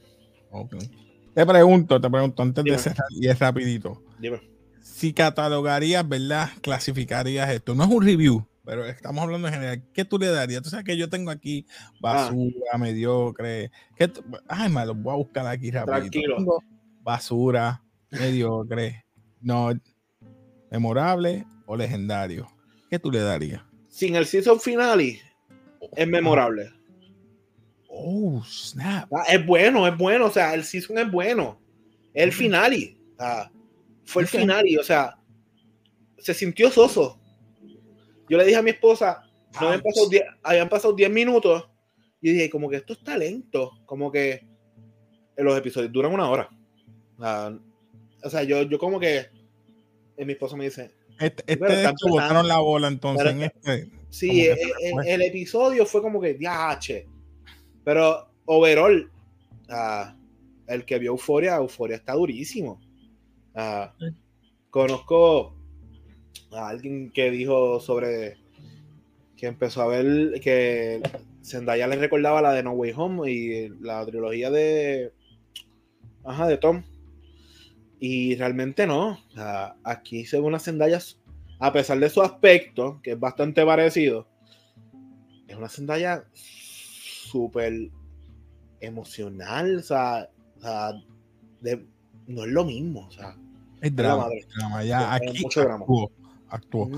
Te 1.33 1.45
pregunto, 1.45 1.99
te 1.99 2.09
pregunto 2.09 2.43
antes 2.43 2.63
de 2.63 2.77
cerrar 2.77 3.07
y 3.09 3.27
es 3.27 3.39
rapidito. 3.39 4.03
Dime. 4.19 4.41
Si 4.81 5.13
catalogarías, 5.13 6.07
¿verdad? 6.07 6.49
Clasificarías 6.61 7.49
esto. 7.49 7.73
No 7.73 7.85
es 7.85 7.89
un 7.89 8.03
review, 8.03 8.45
pero 8.65 8.85
estamos 8.85 9.23
hablando 9.23 9.47
en 9.47 9.53
general. 9.53 9.83
¿Qué 9.93 10.05
tú 10.05 10.19
le 10.19 10.27
darías? 10.27 10.61
Tú 10.61 10.69
sabes 10.69 10.85
que 10.85 10.97
yo 10.97 11.09
tengo 11.09 11.31
aquí 11.31 11.65
basura, 11.99 12.71
ah. 12.73 12.77
mediocre. 12.77 13.71
¿Qué 13.95 14.11
Ay, 14.47 14.69
me 14.69 14.85
lo 14.85 14.93
voy 14.93 15.13
a 15.13 15.17
buscar 15.17 15.47
aquí 15.47 15.71
rápido. 15.71 15.95
Tranquilo. 15.95 16.59
Basura, 17.01 17.82
mediocre, 18.19 19.05
no, 19.41 19.71
memorable 20.71 21.45
o 21.65 21.75
legendario. 21.75 22.47
¿Qué 22.89 22.99
tú 22.99 23.11
le 23.11 23.19
darías? 23.19 23.61
Sin 23.89 24.15
el 24.15 24.25
season 24.25 24.59
finale, 24.59 25.21
es 25.95 26.07
memorable. 26.07 26.71
Oh, 27.87 28.43
snap. 28.43 29.11
Ah, 29.13 29.23
es 29.29 29.45
bueno, 29.45 29.87
es 29.87 29.95
bueno. 29.95 30.25
O 30.25 30.31
sea, 30.31 30.53
el 30.55 30.63
season 30.63 30.97
es 30.97 31.11
bueno. 31.11 31.59
El 32.13 32.31
finale. 32.31 32.97
fue 34.03 34.23
el 34.23 34.27
finale. 34.27 34.79
O 34.79 34.83
sea, 34.83 35.15
se 36.17 36.33
sintió 36.33 36.71
soso. 36.71 37.19
Yo 38.27 38.37
le 38.37 38.45
dije 38.45 38.57
a 38.57 38.63
mi 38.63 38.71
esposa, 38.71 39.21
no 39.61 39.67
habían 40.43 40.69
pasado 40.69 40.93
10 40.93 41.11
minutos. 41.11 41.69
Y 42.19 42.31
dije, 42.31 42.49
como 42.49 42.69
que 42.69 42.77
esto 42.77 42.93
está 42.93 43.15
lento. 43.15 43.71
Como 43.85 44.11
que 44.11 44.47
los 45.37 45.55
episodios 45.57 45.91
duran 45.91 46.13
una 46.13 46.29
hora. 46.29 46.49
O 48.23 48.29
sea, 48.29 48.43
yo, 48.43 48.63
yo 48.63 48.77
como 48.77 48.99
que. 48.99 49.27
mi 50.17 50.33
esposa 50.33 50.55
me 50.55 50.65
dice. 50.65 50.91
Este, 51.19 51.43
este 51.47 51.93
botaron 52.09 52.47
la 52.47 52.59
bola 52.59 52.87
entonces. 52.87 53.35
este, 53.39 53.89
sí, 54.09 54.45
el, 54.47 54.57
el, 55.05 55.21
episodio 55.21 55.85
fue 55.85 56.01
como 56.01 56.19
que, 56.19 56.33
diache 56.33 57.07
pero 57.83 58.29
overall, 58.45 59.11
uh, 59.69 60.13
el 60.67 60.85
que 60.85 60.99
vio 60.99 61.11
Euforia, 61.11 61.55
Euforia 61.55 61.97
está 61.97 62.13
durísimo. 62.13 62.79
Uh, 63.53 63.87
conozco 64.69 65.55
a 66.51 66.69
alguien 66.69 67.11
que 67.11 67.29
dijo 67.29 67.79
sobre 67.79 68.37
que 69.35 69.47
empezó 69.47 69.81
a 69.81 69.87
ver 69.87 70.39
que 70.39 71.01
Zendaya 71.43 71.87
le 71.87 71.97
recordaba 71.97 72.41
la 72.41 72.53
de 72.53 72.63
No 72.63 72.71
Way 72.71 72.93
Home 72.95 73.31
y 73.31 73.69
la 73.81 74.05
trilogía 74.05 74.49
de 74.49 75.11
ajá, 76.23 76.47
de 76.47 76.57
Tom. 76.57 76.83
Y 78.05 78.35
realmente 78.35 78.85
no. 78.85 79.17
Aquí 79.81 80.25
según 80.25 80.51
las 80.51 80.65
Zendaya, 80.65 80.99
a 81.57 81.71
pesar 81.71 81.97
de 82.01 82.09
su 82.09 82.21
aspecto, 82.21 82.99
que 83.01 83.11
es 83.11 83.19
bastante 83.19 83.65
parecido, 83.65 84.27
es 85.47 85.55
una 85.55 85.69
Zendaya 85.69 86.25
súper 86.33 87.71
emocional, 88.81 89.77
o 89.77 89.81
sea, 89.81 90.27
no 92.27 92.43
es 92.43 92.49
lo 92.49 92.65
mismo, 92.65 93.07
o 93.07 93.11
sea. 93.11 93.37
Es 93.79 93.95
drama, 93.95 94.27
drama, 94.53 94.83
ya 94.83 95.13
aquí 95.13 95.41
mucho 95.41 96.11
actuó, 96.49 96.89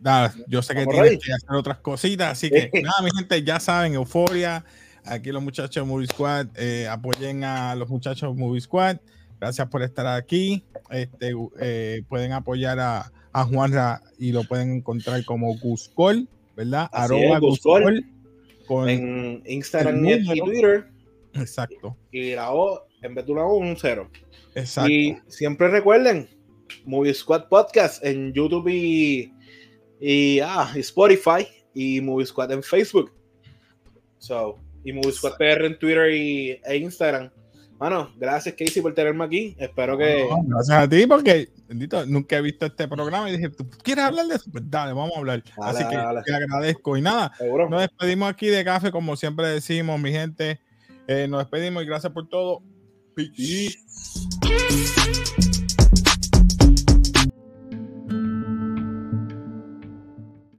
nada, 0.00 0.34
yo 0.48 0.60
sé 0.60 0.74
que 0.74 0.86
tiene 0.86 1.18
que 1.20 1.32
hacer 1.32 1.52
otras 1.52 1.78
cositas, 1.78 2.32
así 2.32 2.50
que 2.50 2.68
nada, 2.82 3.00
mi 3.00 3.10
gente, 3.16 3.44
ya 3.44 3.60
saben, 3.60 3.94
euforia. 3.94 4.64
Aquí 5.04 5.30
los 5.30 5.42
muchachos 5.42 5.84
de 5.84 5.88
Movie 5.88 6.08
Squad, 6.08 6.48
eh, 6.56 6.88
apoyen 6.88 7.44
a 7.44 7.76
los 7.76 7.88
muchachos 7.88 8.34
de 8.34 8.40
Movie 8.40 8.60
Squad. 8.60 8.96
Gracias 9.40 9.68
por 9.68 9.82
estar 9.82 10.06
aquí. 10.06 10.62
Este, 10.90 11.32
eh, 11.60 12.02
pueden 12.08 12.32
apoyar 12.32 12.78
a, 12.78 13.10
a 13.32 13.44
Juanra 13.44 14.02
y 14.18 14.32
lo 14.32 14.44
pueden 14.44 14.76
encontrar 14.76 15.24
como 15.24 15.56
Guscol, 15.58 16.28
¿verdad? 16.56 16.88
Arroba 16.92 17.38
Guscol 17.38 18.04
en 18.86 19.42
Instagram 19.46 20.04
y 20.06 20.40
Twitter. 20.40 20.88
Exacto. 21.34 21.96
Y 22.12 22.34
la 22.34 22.52
O, 22.52 22.86
en 23.02 23.14
vez 23.14 23.26
de 23.26 23.32
una 23.32 23.44
O, 23.44 23.56
un 23.56 23.76
cero. 23.76 24.10
Exacto. 24.54 24.90
Y 24.90 25.16
siempre 25.28 25.68
recuerden, 25.68 26.28
Movie 26.84 27.14
Squad 27.14 27.48
Podcast 27.48 28.04
en 28.04 28.32
YouTube 28.32 28.68
y, 28.68 29.32
y, 30.00 30.40
ah, 30.40 30.70
Spotify 30.76 31.46
y 31.74 32.00
Movie 32.00 32.26
Squad 32.26 32.52
en 32.52 32.62
Facebook. 32.62 33.12
So, 34.18 34.58
y 34.84 34.92
Movie 34.92 35.12
Squad 35.12 35.36
PR 35.38 35.64
en 35.64 35.78
Twitter 35.78 36.10
y, 36.12 36.60
e 36.64 36.76
Instagram. 36.76 37.30
Bueno, 37.80 38.12
gracias 38.18 38.54
Casey 38.58 38.82
por 38.82 38.92
tenerme 38.92 39.24
aquí. 39.24 39.56
Espero 39.58 39.96
que. 39.96 40.28
gracias 40.44 40.76
a 40.76 40.86
ti 40.86 41.06
porque, 41.06 41.48
bendito, 41.66 42.04
nunca 42.04 42.36
he 42.36 42.42
visto 42.42 42.66
este 42.66 42.86
programa 42.86 43.30
y 43.30 43.38
dije, 43.38 43.48
¿tú 43.48 43.66
quieres 43.82 44.04
hablar 44.04 44.26
de 44.26 44.34
eso? 44.34 44.50
Pues 44.52 44.64
dale, 44.68 44.92
vamos 44.92 45.12
a 45.16 45.18
hablar. 45.18 45.42
Así 45.62 45.82
que 45.84 45.96
te 46.26 46.34
agradezco. 46.34 46.98
Y 46.98 47.00
nada, 47.00 47.32
nos 47.70 47.80
despedimos 47.80 48.28
aquí 48.28 48.48
de 48.48 48.62
café, 48.66 48.90
como 48.90 49.16
siempre 49.16 49.48
decimos, 49.48 49.98
mi 49.98 50.12
gente. 50.12 50.60
Eh, 51.08 51.26
nos 51.26 51.40
despedimos 51.40 51.82
y 51.82 51.86
gracias 51.86 52.12
por 52.12 52.28
todo. 52.28 52.62
Peace. 53.14 53.78